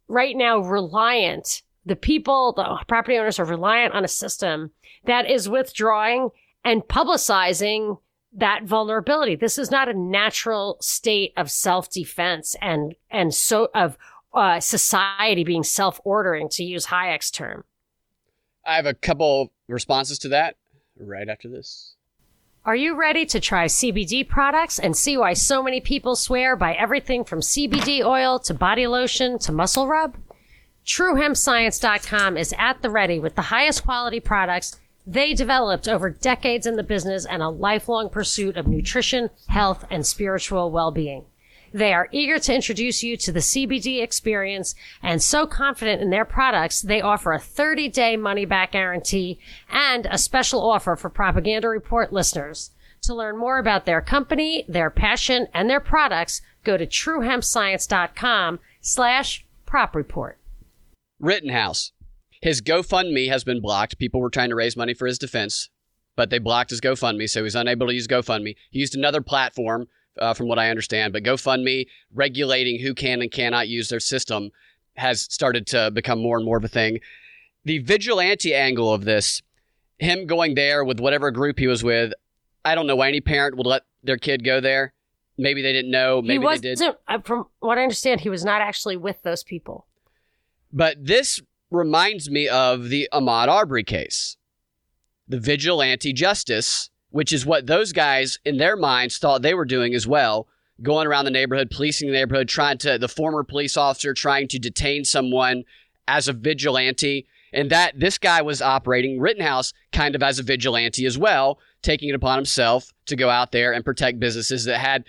right 0.09 0.37
now 0.37 0.59
reliant. 0.59 1.63
The 1.87 1.97
people, 1.97 2.53
the 2.53 2.85
property 2.87 3.17
owners 3.19 3.41
are 3.41 3.45
reliant 3.45 3.95
on 3.95 4.05
a 4.05 4.09
system 4.09 4.71
that 5.05 5.29
is 5.29 5.49
withdrawing 5.49 6.29
and 6.65 6.83
publicizing 6.83 7.99
that 8.35 8.65
vulnerability. 8.65 9.37
This 9.37 9.59
is 9.59 9.71
not 9.71 9.89
a 9.89 9.95
natural 9.95 10.77
state 10.81 11.33
of 11.37 11.51
self 11.51 11.91
defense 11.91 12.55
and, 12.61 12.95
and 13.11 13.35
so 13.35 13.69
of 13.75 13.99
uh, 14.35 14.61
society 14.61 15.45
being 15.45 15.63
self 15.63 16.01
ordering, 16.05 16.49
to 16.51 16.65
use 16.65 16.87
Hayek's 16.87 17.31
term. 17.31 17.65
I 18.65 18.77
have 18.77 18.87
a 18.87 18.95
couple 18.95 19.53
responses 19.69 20.19
to 20.21 20.29
that 20.29 20.57
right 20.99 21.29
after 21.29 21.49
this. 21.49 21.95
Are 22.65 22.77
you 22.77 22.95
ready 22.95 23.27
to 23.27 23.41
try 23.41 23.65
CBD 23.65 24.29
products 24.29 24.79
and 24.79 24.97
see 24.97 25.17
why 25.17 25.33
so 25.33 25.65
many 25.65 25.81
people 25.81 26.15
swear 26.15 26.55
by 26.55 26.75
everything 26.75 27.25
from 27.25 27.41
CBD 27.41 28.05
oil 28.05 28.39
to 28.39 28.55
body 28.55 28.87
lotion 28.87 29.39
to 29.41 29.51
muscle 29.51 29.89
rub? 29.89 30.17
TrueHempScience.com 30.87 32.37
is 32.37 32.55
at 32.59 32.81
the 32.83 32.91
ready 32.91 33.19
with 33.19 33.35
the 33.35 33.43
highest 33.43 33.83
quality 33.83 34.21
products 34.21 34.79
they 35.05 35.35
developed 35.35 35.89
over 35.89 36.11
decades 36.11 36.65
in 36.65 36.77
the 36.77 36.85
business 36.85 37.27
and 37.27 37.43
a 37.43 37.49
lifelong 37.49 38.09
pursuit 38.09 38.57
of 38.57 38.69
nutrition, 38.69 39.31
health, 39.49 39.85
and 39.91 40.07
spiritual 40.07 40.71
well-being. 40.71 41.25
They 41.73 41.93
are 41.95 42.09
eager 42.13 42.39
to 42.39 42.55
introduce 42.55 43.03
you 43.03 43.17
to 43.17 43.33
the 43.33 43.41
CBD 43.41 44.03
experience 44.03 44.75
and 45.03 45.23
so 45.23 45.47
confident 45.47 46.03
in 46.03 46.11
their 46.11 46.25
products, 46.25 46.83
they 46.83 47.01
offer 47.01 47.33
a 47.33 47.39
30 47.39 47.89
day 47.89 48.17
money 48.17 48.45
back 48.45 48.73
guarantee 48.73 49.39
and 49.71 50.07
a 50.11 50.19
special 50.19 50.69
offer 50.69 50.97
for 50.97 51.09
Propaganda 51.09 51.69
Report 51.69 52.13
listeners. 52.13 52.71
To 53.03 53.15
learn 53.15 53.37
more 53.37 53.59
about 53.59 53.85
their 53.85 54.01
company, 54.01 54.65
their 54.69 54.89
passion, 54.89 55.49
and 55.53 55.69
their 55.69 55.81
products, 55.81 56.41
go 56.63 56.77
to 56.77 56.87
truehempscience.com 56.87 58.61
slash 58.81 59.45
prop 59.67 59.97
report. 59.97 60.39
Rittenhouse. 61.19 61.93
His 62.43 62.61
GoFundMe 62.61 63.29
has 63.29 63.45
been 63.45 63.61
blocked. 63.61 63.99
People 63.99 64.21
were 64.21 64.31
trying 64.31 64.51
to 64.51 64.57
raise 64.57 64.77
money 64.77 64.95
for 64.95 65.07
his 65.07 65.19
defense, 65.19 65.71
but 66.17 66.31
they 66.31 66.39
blocked 66.39 66.71
his 66.71 66.81
GoFundMe, 66.81 67.29
so 67.29 67.43
he's 67.43 67.55
unable 67.55 67.87
to 67.89 67.95
use 67.95 68.07
GoFundMe. 68.07 68.57
He 68.71 68.81
used 68.81 68.95
another 68.95 69.21
platform 69.21 69.89
uh, 70.19 70.35
from 70.35 70.49
what 70.49 70.59
I 70.59 70.71
understand. 70.71 71.13
But 71.13 71.23
GoFundMe 71.23 71.87
regulating 72.15 72.81
who 72.81 72.95
can 72.95 73.23
and 73.23 73.31
cannot 73.31 73.69
use 73.69 73.89
their 73.89 74.01
system 74.01 74.51
has 74.97 75.23
started 75.23 75.67
to 75.69 75.91
become 75.91 76.21
more 76.21 76.37
and 76.37 76.45
more 76.45 76.57
of 76.59 76.65
a 76.65 76.69
thing. 76.69 77.01
The 77.65 77.79
vigilante 77.79 78.55
angle 78.55 78.93
of 78.93 79.05
this, 79.05 79.43
him 79.99 80.27
going 80.27 80.55
there 80.55 80.85
with 80.85 81.01
whatever 81.01 81.31
group 81.31 81.59
he 81.59 81.67
was 81.67 81.83
with, 81.83 82.13
I 82.65 82.75
don't 82.75 82.87
know 82.87 82.97
why 82.97 83.09
any 83.09 83.21
parent 83.21 83.57
would 83.57 83.67
let 83.67 83.83
their 84.03 84.17
kid 84.17 84.45
go 84.45 84.61
there. 84.61 84.93
Maybe 85.39 85.63
they 85.63 85.73
didn't 85.73 85.91
know. 85.91 86.21
Maybe 86.21 86.47
he 86.47 86.59
they 86.59 86.75
did. 86.75 86.83
Uh, 87.09 87.19
from 87.25 87.47
what 87.61 87.79
I 87.79 87.83
understand, 87.83 88.21
he 88.21 88.29
was 88.29 88.45
not 88.45 88.61
actually 88.61 88.97
with 88.97 89.23
those 89.23 89.43
people. 89.43 89.87
But 90.73 91.05
this 91.05 91.41
reminds 91.71 92.31
me 92.31 92.49
of 92.49 92.91
the 92.91 93.09
Ahmaud 93.13 93.49
Arbery 93.49 93.85
case. 93.85 94.37
The 95.27 95.41
vigilante 95.41 96.13
justice 96.13 96.91
which 97.13 97.33
is 97.33 97.47
what 97.47 97.67
those 97.67 97.93
guys 97.93 98.39
in 98.45 98.57
their 98.57 98.77
minds 98.77 99.19
thought 99.19 99.43
they 99.43 99.55
were 99.55 99.65
doing 99.65 99.95
as 99.95 100.07
well 100.07 100.49
going 100.83 101.07
around 101.07 101.25
the 101.25 101.31
neighborhood 101.31 101.71
policing 101.71 102.09
the 102.09 102.17
neighborhood 102.17 102.49
trying 102.49 102.79
to 102.79 102.99
the 102.99 103.09
former 103.09 103.45
police 103.45 103.77
officer 103.77 104.13
trying 104.13 104.49
to 104.49 104.59
detain 104.59 105.05
someone 105.05 105.63
as 106.09 106.27
a 106.27 106.33
vigilante 106.33 107.27
and 107.53 107.71
that 107.71 107.99
this 108.01 108.19
guy 108.19 108.43
was 108.43 108.61
operating 108.61 109.21
rittenhouse 109.21 109.73
kind 109.93 110.15
of 110.15 110.23
as 110.23 110.39
a 110.39 110.43
vigilante 110.43 111.07
as 111.07 111.17
well 111.17 111.59
taking 111.83 112.09
it 112.09 112.15
upon 112.15 112.39
himself 112.39 112.91
to 113.07 113.15
go 113.17 113.29
out 113.29 113.53
there 113.53 113.73
and 113.73 113.85
protect 113.85 114.19
businesses 114.19 114.65
that 114.65 114.79
had 114.79 115.05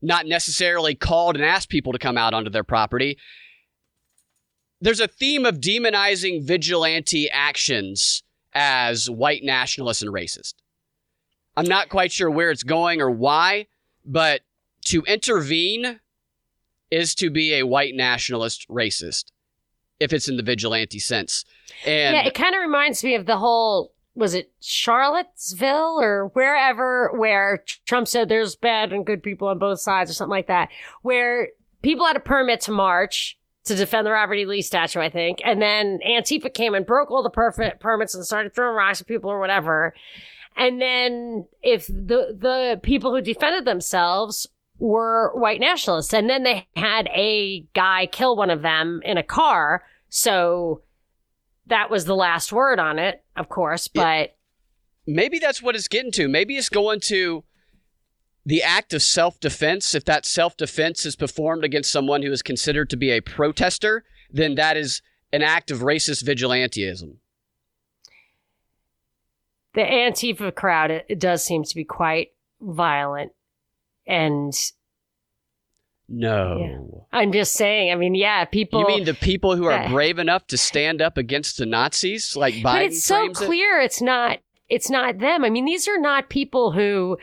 not 0.00 0.26
necessarily 0.26 0.94
called 0.94 1.36
and 1.36 1.44
asked 1.44 1.68
people 1.68 1.92
to 1.92 1.98
come 1.98 2.16
out 2.16 2.34
onto 2.34 2.50
their 2.50 2.64
property. 2.64 3.18
There's 4.80 5.00
a 5.00 5.08
theme 5.08 5.44
of 5.44 5.60
demonizing 5.60 6.46
vigilante 6.46 7.28
actions 7.30 8.22
as 8.54 9.10
white 9.10 9.42
nationalist 9.42 10.02
and 10.02 10.12
racist 10.12 10.54
I'm 11.58 11.66
not 11.66 11.88
quite 11.88 12.12
sure 12.12 12.30
where 12.30 12.50
it's 12.50 12.62
going 12.62 13.00
or 13.00 13.10
why, 13.10 13.66
but 14.04 14.42
to 14.86 15.02
intervene 15.02 15.98
is 16.90 17.14
to 17.16 17.30
be 17.30 17.54
a 17.54 17.64
white 17.64 17.94
nationalist 17.94 18.68
racist 18.68 19.32
if 19.98 20.12
it's 20.12 20.28
in 20.28 20.36
the 20.36 20.42
vigilante 20.42 21.00
sense. 21.00 21.44
And 21.84 22.14
yeah, 22.14 22.26
it 22.26 22.34
kind 22.34 22.54
of 22.54 22.60
reminds 22.60 23.02
me 23.02 23.14
of 23.16 23.26
the 23.26 23.36
whole 23.36 23.92
was 24.14 24.34
it 24.34 24.50
Charlottesville 24.60 26.00
or 26.00 26.28
wherever 26.34 27.10
where 27.16 27.64
Trump 27.86 28.08
said 28.08 28.28
there's 28.28 28.56
bad 28.56 28.92
and 28.92 29.04
good 29.04 29.22
people 29.22 29.48
on 29.48 29.58
both 29.58 29.80
sides 29.80 30.10
or 30.10 30.14
something 30.14 30.30
like 30.30 30.46
that, 30.46 30.68
where 31.02 31.48
people 31.82 32.06
had 32.06 32.16
a 32.16 32.20
permit 32.20 32.60
to 32.62 32.72
march 32.72 33.36
to 33.64 33.74
defend 33.74 34.06
the 34.06 34.10
Robert 34.10 34.34
E. 34.34 34.46
Lee 34.46 34.62
statue, 34.62 35.00
I 35.00 35.10
think, 35.10 35.40
and 35.44 35.60
then 35.60 35.98
Antifa 36.08 36.54
came 36.54 36.74
and 36.74 36.86
broke 36.86 37.10
all 37.10 37.22
the 37.22 37.30
permits 37.80 38.14
and 38.14 38.24
started 38.24 38.54
throwing 38.54 38.76
rocks 38.76 39.00
at 39.00 39.06
people 39.06 39.30
or 39.30 39.38
whatever. 39.38 39.92
And 40.58 40.82
then 40.82 41.46
if 41.62 41.86
the 41.86 42.36
the 42.36 42.80
people 42.82 43.14
who 43.14 43.22
defended 43.22 43.64
themselves 43.64 44.46
were 44.78 45.32
white 45.34 45.60
nationalists, 45.60 46.12
and 46.12 46.28
then 46.28 46.42
they 46.42 46.66
had 46.74 47.06
a 47.14 47.60
guy 47.74 48.06
kill 48.10 48.36
one 48.36 48.50
of 48.50 48.62
them 48.62 49.00
in 49.04 49.16
a 49.16 49.22
car, 49.22 49.84
so 50.08 50.82
that 51.66 51.90
was 51.90 52.06
the 52.06 52.16
last 52.16 52.52
word 52.52 52.80
on 52.80 52.98
it, 52.98 53.22
of 53.36 53.48
course. 53.48 53.86
But 53.86 54.36
maybe 55.06 55.38
that's 55.38 55.62
what 55.62 55.76
it's 55.76 55.88
getting 55.88 56.12
to. 56.12 56.28
Maybe 56.28 56.56
it's 56.56 56.68
going 56.68 57.00
to 57.02 57.44
the 58.44 58.62
act 58.62 58.92
of 58.92 59.02
self 59.02 59.38
defense. 59.38 59.94
If 59.94 60.04
that 60.06 60.26
self 60.26 60.56
defense 60.56 61.06
is 61.06 61.14
performed 61.14 61.62
against 61.62 61.92
someone 61.92 62.22
who 62.22 62.32
is 62.32 62.42
considered 62.42 62.90
to 62.90 62.96
be 62.96 63.12
a 63.12 63.20
protester, 63.20 64.04
then 64.28 64.56
that 64.56 64.76
is 64.76 65.02
an 65.32 65.42
act 65.42 65.70
of 65.70 65.80
racist 65.80 66.24
vigilantism 66.24 67.18
the 69.78 69.84
Antifa 69.84 70.52
crowd 70.52 70.90
it, 70.90 71.06
it 71.08 71.20
does 71.20 71.44
seem 71.44 71.62
to 71.62 71.74
be 71.76 71.84
quite 71.84 72.32
violent 72.60 73.30
and 74.08 74.52
no. 76.08 76.56
Yeah. 76.58 77.00
I'm 77.12 77.32
just 77.32 77.52
saying. 77.52 77.92
I 77.92 77.94
mean, 77.94 78.14
yeah, 78.14 78.44
people. 78.46 78.80
You 78.80 78.86
mean 78.86 79.04
the 79.04 79.14
people 79.14 79.54
who 79.54 79.66
are 79.66 79.88
brave 79.88 80.18
enough 80.18 80.46
to 80.48 80.56
stand 80.56 81.00
up 81.00 81.16
against 81.16 81.58
the 81.58 81.66
Nazis, 81.66 82.34
like 82.34 82.54
Biden? 82.54 82.62
But 82.62 82.82
it's 82.82 83.04
so 83.04 83.28
clear 83.28 83.78
it? 83.80 83.84
it's 83.84 84.02
not. 84.02 84.38
It's 84.68 84.90
not 84.90 85.18
them. 85.18 85.44
I 85.44 85.50
mean, 85.50 85.66
these 85.66 85.86
are 85.86 85.98
not 85.98 86.28
people 86.28 86.72
who. 86.72 87.18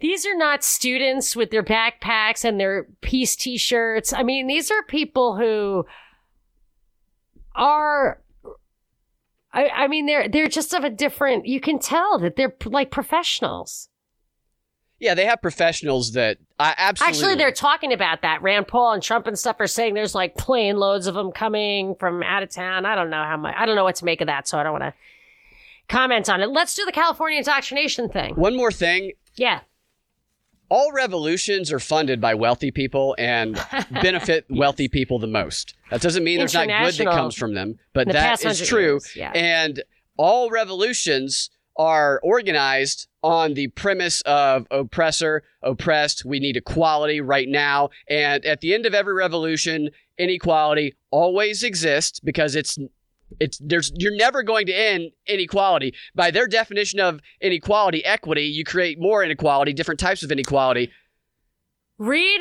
These 0.00 0.24
are 0.24 0.36
not 0.36 0.64
students 0.64 1.36
with 1.36 1.50
their 1.50 1.64
backpacks 1.64 2.44
and 2.44 2.58
their 2.58 2.86
peace 3.02 3.36
T-shirts. 3.36 4.14
I 4.14 4.22
mean, 4.22 4.46
these 4.46 4.70
are 4.70 4.82
people 4.84 5.36
who 5.36 5.84
are 7.54 8.22
I, 9.52 9.68
I 9.68 9.88
mean, 9.88 10.06
they're 10.06 10.28
they're 10.28 10.48
just 10.48 10.72
of 10.74 10.84
a 10.84 10.90
different. 10.90 11.46
You 11.46 11.60
can 11.60 11.78
tell 11.78 12.18
that 12.18 12.36
they're 12.36 12.54
like 12.66 12.90
professionals. 12.90 13.88
Yeah, 14.98 15.14
they 15.14 15.24
have 15.24 15.40
professionals 15.40 16.12
that 16.12 16.38
I 16.58 16.74
absolutely. 16.76 17.18
Actually, 17.18 17.34
they're 17.36 17.52
talking 17.52 17.92
about 17.92 18.22
that. 18.22 18.42
Rand 18.42 18.68
Paul 18.68 18.92
and 18.92 19.02
Trump 19.02 19.26
and 19.26 19.38
stuff 19.38 19.56
are 19.58 19.66
saying 19.66 19.94
there's 19.94 20.14
like 20.14 20.36
plane 20.36 20.76
loads 20.76 21.06
of 21.06 21.14
them 21.14 21.32
coming 21.32 21.94
from 21.98 22.22
out 22.22 22.42
of 22.42 22.50
town. 22.50 22.84
I 22.84 22.94
don't 22.94 23.10
know 23.10 23.24
how 23.24 23.36
much. 23.36 23.54
I 23.56 23.66
don't 23.66 23.76
know 23.76 23.84
what 23.84 23.96
to 23.96 24.04
make 24.04 24.20
of 24.20 24.26
that, 24.26 24.46
so 24.46 24.58
I 24.58 24.62
don't 24.62 24.72
want 24.72 24.84
to 24.84 24.94
comment 25.88 26.28
on 26.28 26.40
it. 26.42 26.50
Let's 26.50 26.74
do 26.74 26.84
the 26.84 26.92
California 26.92 27.38
indoctrination 27.38 28.08
thing. 28.08 28.34
One 28.34 28.56
more 28.56 28.70
thing. 28.70 29.12
Yeah 29.36 29.60
all 30.70 30.92
revolutions 30.92 31.72
are 31.72 31.80
funded 31.80 32.20
by 32.20 32.34
wealthy 32.34 32.70
people 32.70 33.14
and 33.18 33.60
benefit 33.90 34.46
wealthy 34.48 34.88
people 34.88 35.18
the 35.18 35.26
most. 35.26 35.74
That 35.90 36.00
doesn't 36.00 36.24
mean 36.24 36.38
there's 36.38 36.54
not 36.54 36.68
good 36.68 36.94
that 36.94 37.12
comes 37.12 37.34
from 37.34 37.54
them, 37.54 37.78
but 37.92 38.06
the 38.06 38.14
that 38.14 38.44
is 38.44 38.66
true. 38.66 39.00
yeah. 39.14 39.32
And 39.34 39.82
all 40.16 40.48
revolutions 40.50 41.50
are 41.76 42.20
organized 42.22 43.08
on 43.22 43.54
the 43.54 43.68
premise 43.68 44.20
of 44.22 44.66
oppressor, 44.70 45.42
oppressed. 45.62 46.24
We 46.24 46.38
need 46.38 46.56
equality 46.56 47.20
right 47.20 47.48
now. 47.48 47.90
And 48.08 48.44
at 48.44 48.60
the 48.60 48.74
end 48.74 48.86
of 48.86 48.94
every 48.94 49.14
revolution, 49.14 49.90
inequality 50.18 50.94
always 51.10 51.62
exists 51.62 52.20
because 52.20 52.54
it's 52.54 52.78
it's 53.38 53.58
there's 53.58 53.92
you're 53.96 54.16
never 54.16 54.42
going 54.42 54.66
to 54.66 54.72
end 54.72 55.12
inequality. 55.26 55.94
By 56.14 56.30
their 56.30 56.46
definition 56.46 57.00
of 57.00 57.20
inequality, 57.40 58.04
equity, 58.04 58.44
you 58.44 58.64
create 58.64 59.00
more 59.00 59.22
inequality, 59.22 59.72
different 59.72 60.00
types 60.00 60.22
of 60.22 60.32
inequality. 60.32 60.90
Read, 61.98 62.40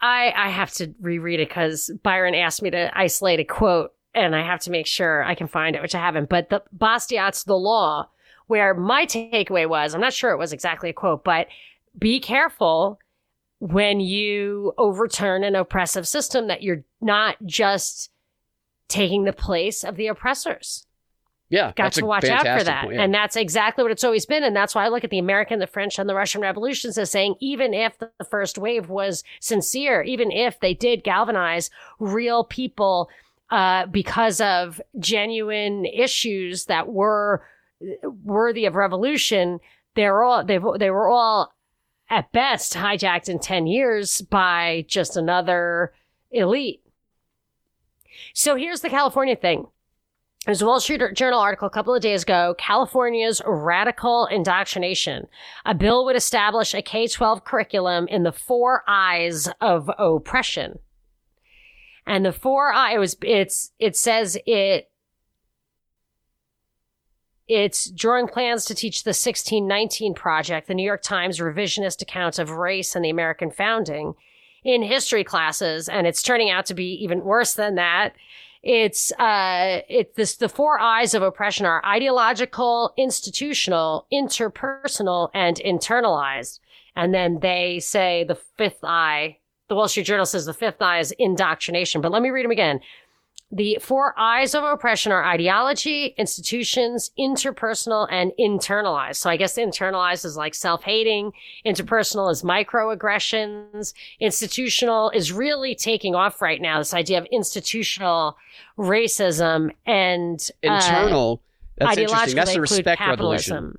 I 0.00 0.32
I 0.36 0.50
have 0.50 0.72
to 0.74 0.92
reread 1.00 1.40
it 1.40 1.48
because 1.48 1.90
Byron 2.02 2.34
asked 2.34 2.62
me 2.62 2.70
to 2.70 2.90
isolate 2.98 3.40
a 3.40 3.44
quote, 3.44 3.92
and 4.14 4.34
I 4.34 4.42
have 4.42 4.60
to 4.60 4.70
make 4.70 4.86
sure 4.86 5.22
I 5.24 5.34
can 5.34 5.48
find 5.48 5.76
it, 5.76 5.82
which 5.82 5.94
I 5.94 6.00
haven't. 6.00 6.28
But 6.28 6.50
the 6.50 6.62
Bastiat's 6.72 7.44
the 7.44 7.56
law, 7.56 8.08
where 8.48 8.74
my 8.74 9.06
takeaway 9.06 9.68
was, 9.68 9.94
I'm 9.94 10.00
not 10.00 10.12
sure 10.12 10.32
it 10.32 10.38
was 10.38 10.52
exactly 10.52 10.90
a 10.90 10.92
quote, 10.92 11.24
but 11.24 11.46
be 11.98 12.20
careful 12.20 12.98
when 13.58 14.00
you 14.00 14.74
overturn 14.76 15.44
an 15.44 15.54
oppressive 15.54 16.06
system 16.06 16.48
that 16.48 16.62
you're 16.62 16.84
not 17.00 17.36
just 17.46 18.10
taking 18.88 19.24
the 19.24 19.32
place 19.32 19.84
of 19.84 19.96
the 19.96 20.06
oppressors. 20.06 20.86
Yeah, 21.48 21.72
got 21.76 21.92
to 21.92 22.04
watch 22.04 22.24
out 22.24 22.40
for 22.58 22.64
that. 22.64 22.84
Point, 22.84 22.96
yeah. 22.96 23.02
And 23.02 23.14
that's 23.14 23.36
exactly 23.36 23.84
what 23.84 23.92
it's 23.92 24.02
always 24.02 24.26
been. 24.26 24.42
And 24.42 24.56
that's 24.56 24.74
why 24.74 24.84
I 24.84 24.88
look 24.88 25.04
at 25.04 25.10
the 25.10 25.20
American, 25.20 25.60
the 25.60 25.68
French, 25.68 25.96
and 25.98 26.08
the 26.08 26.14
Russian 26.14 26.40
revolutions 26.40 26.98
as 26.98 27.10
saying, 27.10 27.36
even 27.40 27.72
if 27.72 27.96
the 27.98 28.10
first 28.28 28.58
wave 28.58 28.88
was 28.88 29.22
sincere, 29.40 30.02
even 30.02 30.32
if 30.32 30.58
they 30.58 30.74
did 30.74 31.04
galvanize 31.04 31.70
real 32.00 32.42
people 32.42 33.08
uh, 33.50 33.86
because 33.86 34.40
of 34.40 34.80
genuine 34.98 35.86
issues 35.86 36.64
that 36.64 36.88
were 36.88 37.44
worthy 38.24 38.64
of 38.64 38.74
revolution, 38.74 39.60
they're 39.94 40.24
all 40.24 40.44
they 40.44 40.58
they 40.78 40.90
were 40.90 41.08
all 41.08 41.54
at 42.10 42.30
best 42.32 42.74
hijacked 42.74 43.28
in 43.28 43.38
10 43.38 43.66
years 43.66 44.20
by 44.22 44.84
just 44.88 45.16
another 45.16 45.92
elite. 46.30 46.82
So 48.36 48.54
here's 48.54 48.82
the 48.82 48.90
California 48.90 49.34
thing. 49.34 49.68
There's 50.44 50.60
a 50.60 50.66
Wall 50.66 50.78
Street 50.78 51.00
Journal 51.14 51.40
article 51.40 51.68
a 51.68 51.70
couple 51.70 51.94
of 51.94 52.02
days 52.02 52.22
ago, 52.22 52.54
California's 52.58 53.40
radical 53.46 54.26
indoctrination. 54.26 55.26
A 55.64 55.74
bill 55.74 56.04
would 56.04 56.16
establish 56.16 56.74
a 56.74 56.82
K-12 56.82 57.44
curriculum 57.44 58.06
in 58.08 58.24
the 58.24 58.32
four 58.32 58.84
I's 58.86 59.48
of 59.62 59.90
oppression. 59.98 60.80
And 62.06 62.26
the 62.26 62.32
four 62.32 62.74
I 62.74 62.96
it 62.96 62.98
was 62.98 63.16
it's 63.22 63.72
it 63.78 63.96
says 63.96 64.36
it 64.44 64.90
it's 67.48 67.90
drawing 67.90 68.28
plans 68.28 68.66
to 68.66 68.74
teach 68.74 69.02
the 69.02 69.10
1619 69.10 70.12
project, 70.12 70.68
the 70.68 70.74
New 70.74 70.84
York 70.84 71.02
Times 71.02 71.38
revisionist 71.38 72.02
account 72.02 72.38
of 72.38 72.50
race 72.50 72.94
and 72.94 73.02
the 73.02 73.10
American 73.10 73.50
founding 73.50 74.14
in 74.66 74.82
history 74.82 75.22
classes 75.22 75.88
and 75.88 76.06
it's 76.06 76.22
turning 76.22 76.50
out 76.50 76.66
to 76.66 76.74
be 76.74 76.92
even 77.02 77.22
worse 77.22 77.54
than 77.54 77.76
that 77.76 78.14
it's 78.66 79.12
uh, 79.12 79.82
it's 79.88 80.16
this 80.16 80.36
the 80.36 80.48
four 80.48 80.80
I's 80.80 81.14
of 81.14 81.22
oppression 81.22 81.66
are 81.66 81.84
ideological, 81.86 82.92
institutional, 82.96 84.08
interpersonal, 84.12 85.30
and 85.32 85.56
internalized. 85.58 86.58
And 86.96 87.14
then 87.14 87.38
they 87.38 87.78
say 87.78 88.24
the 88.26 88.34
fifth 88.34 88.82
eye. 88.82 89.38
The 89.68 89.76
Wall 89.76 89.86
Street 89.86 90.02
Journal 90.02 90.26
says 90.26 90.46
the 90.46 90.52
fifth 90.52 90.82
eye 90.82 90.98
is 90.98 91.12
indoctrination. 91.12 92.00
But 92.00 92.10
let 92.10 92.22
me 92.22 92.30
read 92.30 92.44
them 92.44 92.50
again. 92.50 92.80
The 93.52 93.78
four 93.80 94.12
I's 94.18 94.56
of 94.56 94.64
oppression 94.64 95.12
are 95.12 95.24
ideology, 95.24 96.14
institutions, 96.18 97.12
interpersonal, 97.16 98.08
and 98.10 98.32
internalized. 98.40 99.16
So 99.16 99.30
I 99.30 99.36
guess 99.36 99.56
internalized 99.56 100.24
is 100.24 100.36
like 100.36 100.52
self-hating. 100.52 101.32
Interpersonal 101.64 102.30
is 102.32 102.42
microaggressions. 102.42 103.94
Institutional 104.18 105.10
is 105.10 105.30
really 105.30 105.76
taking 105.76 106.16
off 106.16 106.42
right 106.42 106.60
now. 106.60 106.78
This 106.78 106.92
idea 106.92 107.18
of 107.18 107.26
institutional 107.30 108.36
racism 108.76 109.70
and 109.86 110.40
uh, 110.66 110.74
internal. 110.74 111.40
That's 111.78 111.98
interesting. 111.98 112.34
That's 112.34 112.54
the 112.54 112.60
respect 112.60 112.98
capitalism. 112.98 113.54
revolution. 113.54 113.78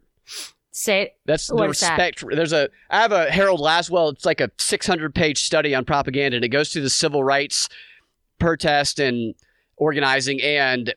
Say 0.71 1.13
that's 1.25 1.47
the 1.47 1.56
respect. 1.56 2.21
That? 2.21 2.36
There's 2.36 2.53
a 2.53 2.69
I 2.89 3.01
have 3.01 3.12
a 3.12 3.30
Harold 3.32 3.60
Lasswell. 3.60 4.13
It's 4.13 4.25
like 4.25 4.39
a 4.39 4.49
600 4.60 5.13
page 5.13 5.41
study 5.41 5.75
on 5.75 5.84
propaganda, 5.84 6.38
and 6.38 6.45
it 6.45 6.49
goes 6.49 6.71
through 6.71 6.84
the 6.84 6.89
civil 6.89 7.23
rights 7.23 7.67
protest 8.39 8.99
and 8.99 9.34
organizing, 9.77 10.41
and 10.41 10.93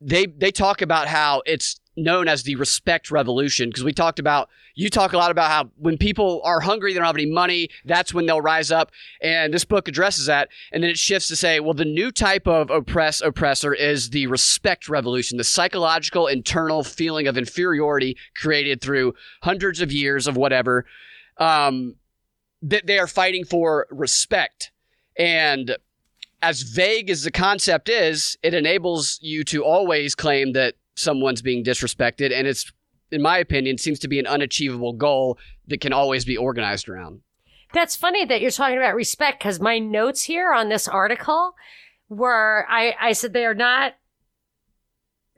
they 0.00 0.26
they 0.26 0.50
talk 0.50 0.82
about 0.82 1.08
how 1.08 1.42
it's 1.46 1.80
known 1.96 2.26
as 2.26 2.42
the 2.42 2.56
respect 2.56 3.10
revolution 3.10 3.68
because 3.68 3.84
we 3.84 3.92
talked 3.92 4.18
about 4.18 4.48
you 4.74 4.88
talk 4.88 5.12
a 5.12 5.18
lot 5.18 5.30
about 5.30 5.50
how 5.50 5.70
when 5.76 5.98
people 5.98 6.40
are 6.42 6.60
hungry 6.60 6.92
they 6.92 6.98
don't 6.98 7.06
have 7.06 7.14
any 7.14 7.30
money 7.30 7.68
that's 7.84 8.14
when 8.14 8.24
they'll 8.24 8.40
rise 8.40 8.70
up 8.70 8.90
and 9.20 9.52
this 9.52 9.64
book 9.64 9.88
addresses 9.88 10.24
that 10.26 10.48
and 10.72 10.82
then 10.82 10.90
it 10.90 10.96
shifts 10.96 11.28
to 11.28 11.36
say 11.36 11.60
well 11.60 11.74
the 11.74 11.84
new 11.84 12.10
type 12.10 12.46
of 12.46 12.70
oppress 12.70 13.20
oppressor 13.20 13.74
is 13.74 14.08
the 14.08 14.26
respect 14.26 14.88
revolution 14.88 15.36
the 15.36 15.44
psychological 15.44 16.26
internal 16.26 16.82
feeling 16.82 17.26
of 17.26 17.36
inferiority 17.36 18.16
created 18.34 18.80
through 18.80 19.12
hundreds 19.42 19.82
of 19.82 19.92
years 19.92 20.26
of 20.26 20.34
whatever 20.34 20.86
um, 21.36 21.96
that 22.62 22.86
they 22.86 22.98
are 22.98 23.06
fighting 23.06 23.44
for 23.44 23.86
respect 23.90 24.70
and 25.18 25.76
as 26.42 26.62
vague 26.62 27.08
as 27.08 27.22
the 27.22 27.30
concept 27.30 27.88
is, 27.88 28.36
it 28.42 28.52
enables 28.52 29.18
you 29.22 29.44
to 29.44 29.64
always 29.64 30.14
claim 30.14 30.52
that 30.52 30.74
someone's 30.96 31.40
being 31.40 31.64
disrespected. 31.64 32.32
And 32.32 32.46
it's, 32.46 32.70
in 33.10 33.22
my 33.22 33.38
opinion, 33.38 33.78
seems 33.78 34.00
to 34.00 34.08
be 34.08 34.18
an 34.18 34.26
unachievable 34.26 34.92
goal 34.92 35.38
that 35.68 35.80
can 35.80 35.92
always 35.92 36.24
be 36.24 36.36
organized 36.36 36.88
around. 36.88 37.20
That's 37.72 37.96
funny 37.96 38.24
that 38.26 38.42
you're 38.42 38.50
talking 38.50 38.76
about 38.76 38.94
respect 38.94 39.38
because 39.38 39.60
my 39.60 39.78
notes 39.78 40.24
here 40.24 40.52
on 40.52 40.68
this 40.68 40.88
article 40.88 41.54
were 42.08 42.66
I, 42.68 42.94
I 43.00 43.12
said 43.12 43.32
they 43.32 43.46
are 43.46 43.54
not 43.54 43.94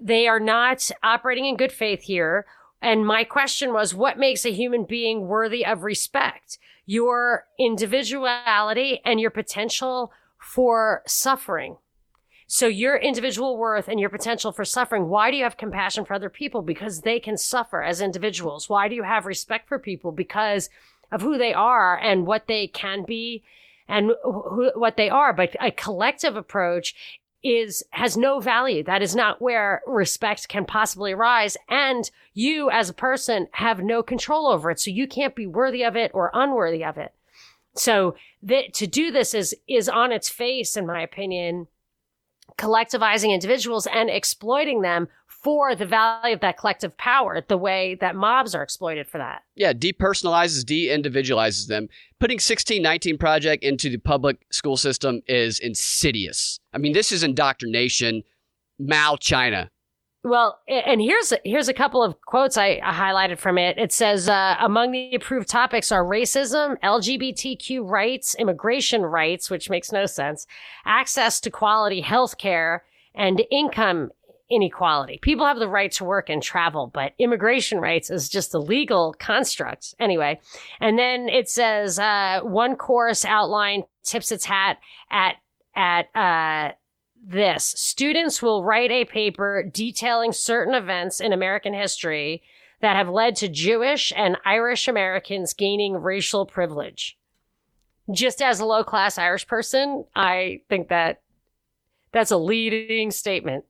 they 0.00 0.26
are 0.26 0.40
not 0.40 0.90
operating 1.04 1.46
in 1.46 1.56
good 1.56 1.70
faith 1.70 2.02
here. 2.02 2.46
And 2.82 3.06
my 3.06 3.24
question 3.24 3.72
was, 3.72 3.94
what 3.94 4.18
makes 4.18 4.44
a 4.44 4.52
human 4.52 4.84
being 4.84 5.28
worthy 5.28 5.64
of 5.64 5.84
respect? 5.84 6.58
Your 6.84 7.46
individuality 7.58 9.00
and 9.04 9.20
your 9.20 9.30
potential 9.30 10.12
for 10.44 11.02
suffering. 11.06 11.78
So 12.46 12.66
your 12.66 12.96
individual 12.96 13.56
worth 13.56 13.88
and 13.88 13.98
your 13.98 14.10
potential 14.10 14.52
for 14.52 14.64
suffering. 14.64 15.08
Why 15.08 15.30
do 15.30 15.36
you 15.38 15.44
have 15.44 15.56
compassion 15.56 16.04
for 16.04 16.12
other 16.12 16.28
people? 16.28 16.60
Because 16.60 17.00
they 17.00 17.18
can 17.18 17.38
suffer 17.38 17.82
as 17.82 18.02
individuals. 18.02 18.68
Why 18.68 18.86
do 18.88 18.94
you 18.94 19.02
have 19.02 19.24
respect 19.24 19.66
for 19.66 19.78
people? 19.78 20.12
Because 20.12 20.68
of 21.10 21.22
who 21.22 21.38
they 21.38 21.54
are 21.54 21.98
and 21.98 22.26
what 22.26 22.46
they 22.46 22.66
can 22.66 23.04
be 23.04 23.42
and 23.88 24.12
what 24.74 24.96
they 24.96 25.08
are. 25.08 25.32
But 25.32 25.56
a 25.60 25.70
collective 25.70 26.36
approach 26.36 26.94
is 27.42 27.82
has 27.90 28.16
no 28.16 28.38
value. 28.38 28.82
That 28.82 29.02
is 29.02 29.16
not 29.16 29.40
where 29.40 29.82
respect 29.86 30.48
can 30.48 30.66
possibly 30.66 31.12
arise. 31.12 31.56
And 31.68 32.10
you 32.34 32.70
as 32.70 32.90
a 32.90 32.94
person 32.94 33.48
have 33.52 33.82
no 33.82 34.02
control 34.02 34.46
over 34.46 34.70
it. 34.70 34.78
So 34.78 34.90
you 34.90 35.06
can't 35.06 35.34
be 35.34 35.46
worthy 35.46 35.82
of 35.82 35.96
it 35.96 36.10
or 36.14 36.30
unworthy 36.34 36.84
of 36.84 36.98
it. 36.98 37.12
So 37.76 38.14
that 38.42 38.72
to 38.74 38.86
do 38.86 39.10
this 39.10 39.34
is 39.34 39.54
is 39.68 39.88
on 39.88 40.12
its 40.12 40.28
face, 40.28 40.76
in 40.76 40.86
my 40.86 41.02
opinion, 41.02 41.66
collectivizing 42.58 43.32
individuals 43.32 43.86
and 43.86 44.10
exploiting 44.10 44.82
them 44.82 45.08
for 45.44 45.74
the 45.74 45.84
value 45.84 46.34
of 46.34 46.40
that 46.40 46.56
collective 46.56 46.96
power, 46.96 47.42
the 47.46 47.58
way 47.58 47.96
that 48.00 48.16
mobs 48.16 48.54
are 48.54 48.62
exploited 48.62 49.06
for 49.06 49.18
that. 49.18 49.42
Yeah, 49.54 49.74
depersonalizes, 49.74 50.64
de-individualizes 50.64 51.66
them. 51.66 51.88
Putting 52.18 52.36
1619 52.36 53.18
Project 53.18 53.62
into 53.62 53.90
the 53.90 53.98
public 53.98 54.46
school 54.50 54.78
system 54.78 55.20
is 55.26 55.58
insidious. 55.58 56.60
I 56.72 56.78
mean, 56.78 56.94
this 56.94 57.12
is 57.12 57.22
indoctrination, 57.22 58.22
Mao 58.78 59.16
China. 59.16 59.70
Well, 60.24 60.58
and 60.66 61.02
here's 61.02 61.34
here's 61.44 61.68
a 61.68 61.74
couple 61.74 62.02
of 62.02 62.18
quotes 62.22 62.56
I, 62.56 62.80
I 62.82 62.94
highlighted 62.94 63.38
from 63.38 63.58
it. 63.58 63.76
It 63.76 63.92
says 63.92 64.26
uh, 64.26 64.56
among 64.58 64.92
the 64.92 65.14
approved 65.14 65.48
topics 65.48 65.92
are 65.92 66.02
racism, 66.02 66.80
LGBTQ 66.82 67.86
rights, 67.86 68.34
immigration 68.36 69.02
rights, 69.02 69.50
which 69.50 69.68
makes 69.68 69.92
no 69.92 70.06
sense, 70.06 70.46
access 70.86 71.40
to 71.40 71.50
quality 71.50 72.00
health 72.00 72.38
care, 72.38 72.84
and 73.14 73.42
income 73.50 74.12
inequality. 74.50 75.18
People 75.20 75.44
have 75.44 75.58
the 75.58 75.68
right 75.68 75.92
to 75.92 76.04
work 76.04 76.30
and 76.30 76.42
travel, 76.42 76.90
but 76.92 77.12
immigration 77.18 77.78
rights 77.78 78.08
is 78.08 78.30
just 78.30 78.54
a 78.54 78.58
legal 78.58 79.14
construct 79.18 79.94
anyway. 80.00 80.40
And 80.80 80.98
then 80.98 81.28
it 81.28 81.50
says 81.50 81.98
uh, 81.98 82.40
one 82.42 82.76
course 82.76 83.26
outline 83.26 83.84
tips 84.02 84.32
its 84.32 84.46
hat 84.46 84.78
at 85.10 85.34
at 85.76 86.06
uh, 86.14 86.72
this 87.26 87.74
students 87.76 88.42
will 88.42 88.62
write 88.62 88.90
a 88.90 89.04
paper 89.04 89.62
detailing 89.62 90.32
certain 90.32 90.74
events 90.74 91.20
in 91.20 91.32
American 91.32 91.72
history 91.72 92.42
that 92.80 92.96
have 92.96 93.08
led 93.08 93.34
to 93.36 93.48
Jewish 93.48 94.12
and 94.14 94.36
Irish 94.44 94.88
Americans 94.88 95.54
gaining 95.54 95.96
racial 95.96 96.44
privilege. 96.44 97.16
Just 98.12 98.42
as 98.42 98.60
a 98.60 98.66
low 98.66 98.84
class 98.84 99.16
Irish 99.16 99.46
person, 99.46 100.04
I 100.14 100.60
think 100.68 100.88
that 100.88 101.22
that's 102.12 102.30
a 102.30 102.36
leading 102.36 103.10
statement. 103.10 103.64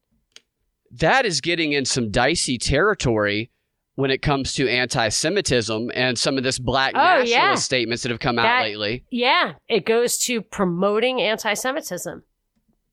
That 0.91 1.25
is 1.25 1.41
getting 1.41 1.73
in 1.73 1.85
some 1.85 2.11
dicey 2.11 2.59
territory 2.59 3.51
when 3.95 4.11
it 4.11 4.23
comes 4.23 4.55
to 4.55 4.69
anti 4.69 5.09
Semitism 5.09 5.93
and 5.95 6.19
some 6.19 6.37
of 6.37 6.43
this 6.43 6.59
black 6.59 6.93
oh, 6.97 6.99
nationalist 6.99 7.31
yeah. 7.31 7.55
statements 7.55 8.03
that 8.03 8.11
have 8.11 8.21
come 8.21 8.39
out 8.39 8.43
that, 8.43 8.63
lately. 8.63 9.05
Yeah, 9.11 9.55
it 9.69 9.87
goes 9.87 10.19
to 10.25 10.43
promoting 10.43 11.21
anti 11.21 11.55
Semitism. 11.55 12.25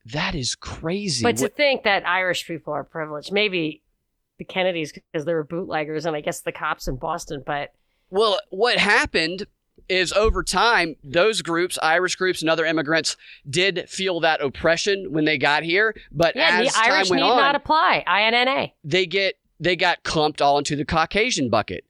That 0.05 0.35
is 0.35 0.55
crazy. 0.55 1.23
But 1.23 1.37
to 1.37 1.49
think 1.49 1.83
that 1.83 2.07
Irish 2.07 2.47
people 2.47 2.73
are 2.73 2.83
privileged, 2.83 3.31
maybe 3.31 3.81
the 4.37 4.45
Kennedys 4.45 4.91
because 4.91 5.25
they 5.25 5.33
were 5.33 5.43
bootleggers, 5.43 6.05
and 6.05 6.15
I 6.15 6.21
guess 6.21 6.41
the 6.41 6.51
cops 6.51 6.87
in 6.87 6.95
Boston. 6.95 7.43
But 7.45 7.73
well, 8.09 8.39
what 8.49 8.77
happened 8.77 9.45
is 9.87 10.11
over 10.13 10.41
time, 10.41 10.95
those 11.03 11.41
groups, 11.41 11.77
Irish 11.83 12.15
groups 12.15 12.41
and 12.41 12.49
other 12.49 12.65
immigrants, 12.65 13.17
did 13.49 13.87
feel 13.89 14.19
that 14.21 14.41
oppression 14.41 15.11
when 15.11 15.25
they 15.25 15.37
got 15.37 15.63
here. 15.63 15.95
But 16.11 16.35
yeah, 16.35 16.61
as 16.61 16.73
the 16.73 16.79
Irish 16.79 17.09
time 17.09 17.17
went 17.17 17.23
need 17.23 17.29
on, 17.29 17.37
not 17.37 17.55
apply. 17.55 18.03
INNA. 18.07 18.71
They 18.83 19.05
get 19.05 19.37
they 19.59 19.75
got 19.75 20.03
clumped 20.03 20.41
all 20.41 20.57
into 20.57 20.75
the 20.75 20.85
Caucasian 20.85 21.49
bucket, 21.49 21.85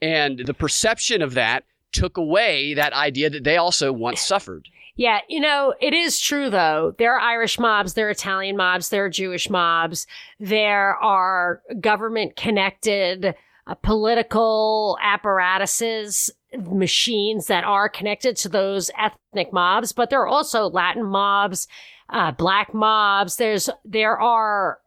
and 0.00 0.40
the 0.40 0.54
perception 0.54 1.22
of 1.22 1.34
that 1.34 1.64
took 1.92 2.16
away 2.16 2.74
that 2.74 2.92
idea 2.94 3.30
that 3.30 3.44
they 3.44 3.56
also 3.56 3.92
once 3.92 4.20
suffered. 4.20 4.68
Yeah, 4.94 5.20
you 5.28 5.40
know, 5.40 5.74
it 5.80 5.94
is 5.94 6.20
true 6.20 6.50
though. 6.50 6.94
There 6.98 7.14
are 7.14 7.20
Irish 7.20 7.58
mobs, 7.58 7.94
there 7.94 8.08
are 8.08 8.10
Italian 8.10 8.56
mobs, 8.56 8.90
there 8.90 9.06
are 9.06 9.10
Jewish 9.10 9.48
mobs, 9.48 10.06
there 10.38 10.96
are 10.96 11.62
government 11.80 12.36
connected 12.36 13.34
uh, 13.66 13.74
political 13.76 14.98
apparatuses, 15.02 16.30
machines 16.58 17.46
that 17.46 17.64
are 17.64 17.88
connected 17.88 18.36
to 18.36 18.48
those 18.48 18.90
ethnic 18.98 19.52
mobs, 19.52 19.92
but 19.92 20.10
there 20.10 20.20
are 20.20 20.28
also 20.28 20.68
Latin 20.68 21.04
mobs, 21.04 21.66
uh, 22.10 22.30
black 22.32 22.74
mobs. 22.74 23.36
There's, 23.36 23.70
there 23.86 24.20
are 24.20 24.78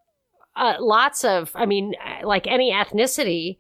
uh, 0.56 0.76
lots 0.80 1.24
of, 1.24 1.52
I 1.56 1.66
mean, 1.66 1.96
like 2.24 2.46
any 2.46 2.72
ethnicity 2.72 3.58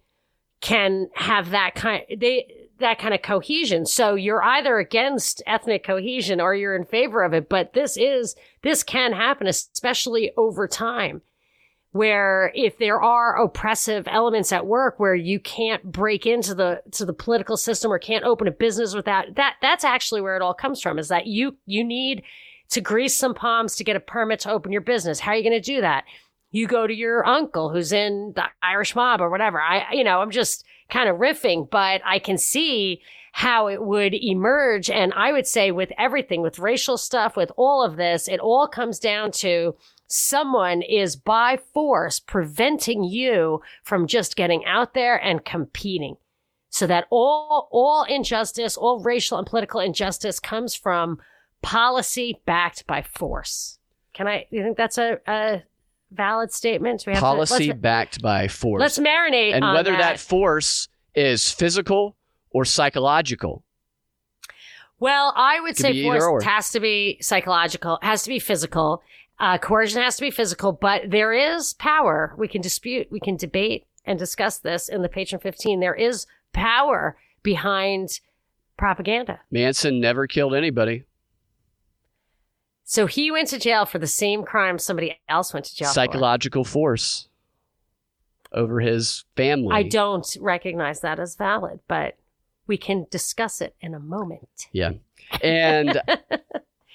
can 0.62 1.10
have 1.16 1.50
that 1.50 1.74
kind, 1.76 2.04
they, 2.16 2.55
that 2.80 3.00
kind 3.00 3.14
of 3.14 3.22
cohesion. 3.22 3.86
So 3.86 4.16
you're 4.16 4.44
either 4.44 4.78
against 4.78 5.42
ethnic 5.46 5.84
cohesion 5.84 6.42
or 6.42 6.54
you're 6.54 6.76
in 6.76 6.86
favor 6.86 7.24
of 7.24 7.34
it. 7.34 7.50
But 7.50 7.74
this 7.74 7.98
is, 7.98 8.36
this 8.62 8.84
can 8.84 9.14
happen, 9.14 9.48
especially 9.48 10.32
over 10.38 10.68
time 10.68 11.22
where 11.96 12.52
if 12.54 12.78
there 12.78 13.02
are 13.02 13.42
oppressive 13.42 14.06
elements 14.10 14.52
at 14.52 14.66
work 14.68 15.00
where 15.00 15.16
you 15.16 15.40
can't 15.40 15.82
break 15.82 16.26
into 16.26 16.54
the 16.54 16.82
to 16.92 17.06
the 17.06 17.14
political 17.14 17.56
system 17.56 17.90
or 17.90 17.98
can't 17.98 18.26
open 18.26 18.50
a 18.50 18.52
business 18.52 18.94
without 18.94 19.34
that 19.36 19.56
that's 19.62 19.86
actually 19.86 20.20
where 20.20 20.36
it 20.36 20.42
all 20.42 20.54
comes 20.54 20.82
from 20.82 21.00
is 21.00 21.08
that 21.08 21.26
you 21.26 21.56
you 21.66 21.86
need 21.86 22.22
to 22.70 22.82
grease 22.82 23.16
some 23.16 23.34
palms 23.34 23.78
to 23.78 23.84
get 23.86 23.96
a 23.96 24.02
permit 24.02 24.42
to 24.42 24.52
open 24.52 24.74
your 24.74 24.82
business 24.82 25.22
how 25.22 25.32
are 25.32 25.38
you 25.38 25.42
going 25.42 25.54
to 25.54 25.62
do 25.62 25.80
that 25.80 26.04
you 26.52 26.68
go 26.68 26.86
to 26.86 26.94
your 26.94 27.26
uncle 27.26 27.70
who's 27.70 27.94
in 27.94 28.34
the 28.36 28.44
irish 28.62 28.94
mob 28.94 29.22
or 29.22 29.30
whatever 29.30 29.62
i 29.62 29.86
you 29.94 30.04
know 30.04 30.20
i'm 30.20 30.32
just 30.32 30.66
kind 30.90 31.10
of 31.10 31.18
riffing 31.18 31.70
but 31.70 32.02
i 32.06 32.20
can 32.20 32.38
see 32.38 33.02
how 33.38 33.68
it 33.68 33.84
would 33.84 34.14
emerge. 34.14 34.90
And 34.90 35.12
i 35.14 35.32
would 35.32 35.48
say 35.48 35.72
with 35.72 35.92
everything 35.98 36.42
with 36.42 36.60
racial 36.60 36.98
stuff 36.98 37.36
with 37.36 37.52
all 37.58 37.84
of 37.84 37.98
this 37.98 38.28
it 38.28 38.40
all 38.40 38.68
comes 38.68 39.00
down 39.00 39.32
to 39.32 39.76
someone 40.08 40.82
is 40.82 41.16
by 41.16 41.58
force 41.74 42.20
preventing 42.20 43.04
you 43.04 43.62
from 43.84 44.08
just 44.08 44.36
getting 44.36 44.64
out 44.66 44.94
there 44.94 45.16
and 45.16 45.46
competing. 45.46 46.18
So 46.70 46.88
that 46.88 47.08
all 47.10 47.70
all 47.72 48.04
injustice 48.04 48.78
all 48.78 49.00
racial 49.00 49.38
and 49.38 49.48
political 49.48 49.80
injustice 49.80 50.40
comes 50.40 50.76
from 50.76 51.20
policy 51.62 52.42
backed 52.46 52.86
by 52.86 53.02
force. 53.02 53.80
Can 54.14 54.28
i 54.28 54.46
you 54.50 54.62
think 54.62 54.78
that's 54.78 54.98
a, 54.98 55.20
a 55.28 55.64
valid 56.16 56.51
statement 56.51 57.03
we 57.05 57.13
have 57.13 57.22
policy 57.22 57.68
to, 57.68 57.74
backed 57.74 58.22
by 58.22 58.47
force 58.47 58.80
let's 58.80 58.99
marinate 58.99 59.53
and 59.53 59.66
whether 59.74 59.91
that. 59.91 59.99
that 59.99 60.20
force 60.20 60.88
is 61.13 61.51
physical 61.51 62.16
or 62.51 62.66
psychological 62.66 63.63
well, 64.97 65.34
I 65.36 65.59
would 65.59 65.76
say 65.78 66.03
force 66.03 66.43
has 66.45 66.72
to 66.72 66.80
be 66.80 67.18
psychological, 67.22 67.99
has 68.01 68.24
to 68.24 68.30
be 68.30 68.39
physical, 68.39 69.03
uh, 69.39 69.57
coercion 69.57 70.01
has 70.01 70.16
to 70.16 70.22
be 70.22 70.32
physical, 70.32 70.72
but 70.72 71.09
there 71.09 71.34
is 71.34 71.74
power. 71.74 72.34
We 72.38 72.47
can 72.47 72.61
dispute, 72.61 73.07
we 73.11 73.20
can 73.20 73.36
debate 73.36 73.86
and 74.05 74.18
discuss 74.18 74.59
this 74.59 74.88
in 74.88 75.01
the 75.01 75.09
Patron 75.09 75.41
15. 75.41 75.80
There 75.80 75.95
is 75.95 76.26
power 76.53 77.18
behind 77.43 78.22
propaganda. 78.78 79.41
Manson 79.51 79.99
never 79.99 80.28
killed 80.28 80.55
anybody. 80.55 81.03
So 82.86 83.08
he 83.08 83.32
went 83.32 83.50
to 83.50 83.60
jail 83.60 83.86
for 83.86 83.98
the 83.98 84.08
same 84.08 84.44
crime 84.44 84.78
somebody 84.78 85.20
else 85.28 85.54
went 85.54 85.66
to 85.66 85.76
jail 85.76 85.88
for 85.90 85.94
Psychological 85.94 86.64
for. 86.64 86.70
force 86.70 87.28
over 88.52 88.80
his 88.80 89.26
family. 89.36 89.76
I 89.76 89.84
don't 89.84 90.38
recognize 90.40 91.02
that 91.02 91.20
as 91.20 91.36
valid, 91.36 91.80
but 91.88 92.16
we 92.68 92.78
can 92.78 93.08
discuss 93.10 93.60
it 93.60 93.76
in 93.82 93.96
a 93.96 94.00
moment. 94.00 94.68
Yeah. 94.72 94.92
And 95.42 96.00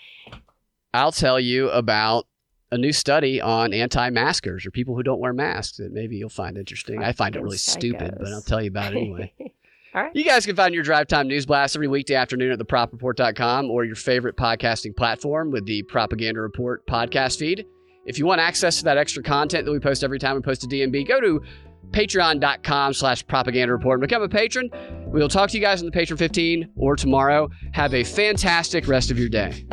I'll 0.95 1.13
tell 1.13 1.41
you 1.41 1.71
about 1.71 2.27
a 2.71 2.79
new 2.79 2.93
study 2.93 3.41
on 3.41 3.73
anti-maskers 3.73 4.65
or 4.65 4.71
people 4.71 4.95
who 4.95 5.03
don't 5.03 5.19
wear 5.19 5.33
masks 5.33 5.79
that 5.79 5.93
maybe 5.93 6.17
you'll 6.17 6.29
find 6.29 6.57
interesting. 6.57 7.03
I 7.03 7.11
find 7.13 7.35
it 7.35 7.43
really 7.43 7.57
stupid, 7.57 8.15
but 8.19 8.29
I'll 8.33 8.43
tell 8.43 8.63
you 8.63 8.69
about 8.69 8.95
it 8.95 8.99
anyway. 8.99 9.33
All 9.95 10.03
right. 10.03 10.13
You 10.15 10.25
guys 10.25 10.47
can 10.47 10.55
find 10.55 10.73
your 10.73 10.85
drive 10.85 11.09
time 11.09 11.27
news 11.27 11.47
blast 11.47 11.75
every 11.75 11.89
weekday 11.89 12.15
afternoon 12.15 12.53
at 12.53 12.59
thepropreport.com 12.61 13.71
or 13.71 13.85
your 13.85 13.97
favorite 13.97 14.37
podcasting 14.37 14.97
platform 14.97 15.51
with 15.51 15.67
the 15.67 15.83
Propaganda 15.85 16.41
Report 16.41 16.87
podcast 16.87 17.39
feed. 17.39 17.67
If 18.07 18.19
you 18.19 18.25
want 18.25 18.41
access 18.41 18.79
to 18.79 18.85
that 18.85 18.99
extra 18.99 19.23
content 19.23 19.67
that 19.67 19.73
we 19.73 19.81
post 19.81 20.05
every 20.05 20.19
time 20.19 20.37
we 20.37 20.43
post 20.43 20.65
a 20.65 20.69
DNB, 20.69 21.07
go 21.09 21.21
to 21.21 21.43
patreon.com 21.91 22.95
slash 22.95 23.27
propaganda 23.27 23.73
report 23.73 24.01
and 24.01 24.09
become 24.09 24.23
a 24.23 24.29
patron. 24.29 24.71
We 25.07 25.21
will 25.21 25.29
talk 25.29 25.51
to 25.51 25.57
you 25.59 25.63
guys 25.63 25.81
on 25.81 25.87
the 25.87 25.93
Patron 25.93 26.17
15 26.17 26.71
or 26.77 26.95
tomorrow. 26.95 27.51
Have 27.73 27.95
a 27.95 28.05
fantastic 28.05 28.87
rest 28.87 29.11
of 29.11 29.19
your 29.19 29.29
day. 29.29 29.67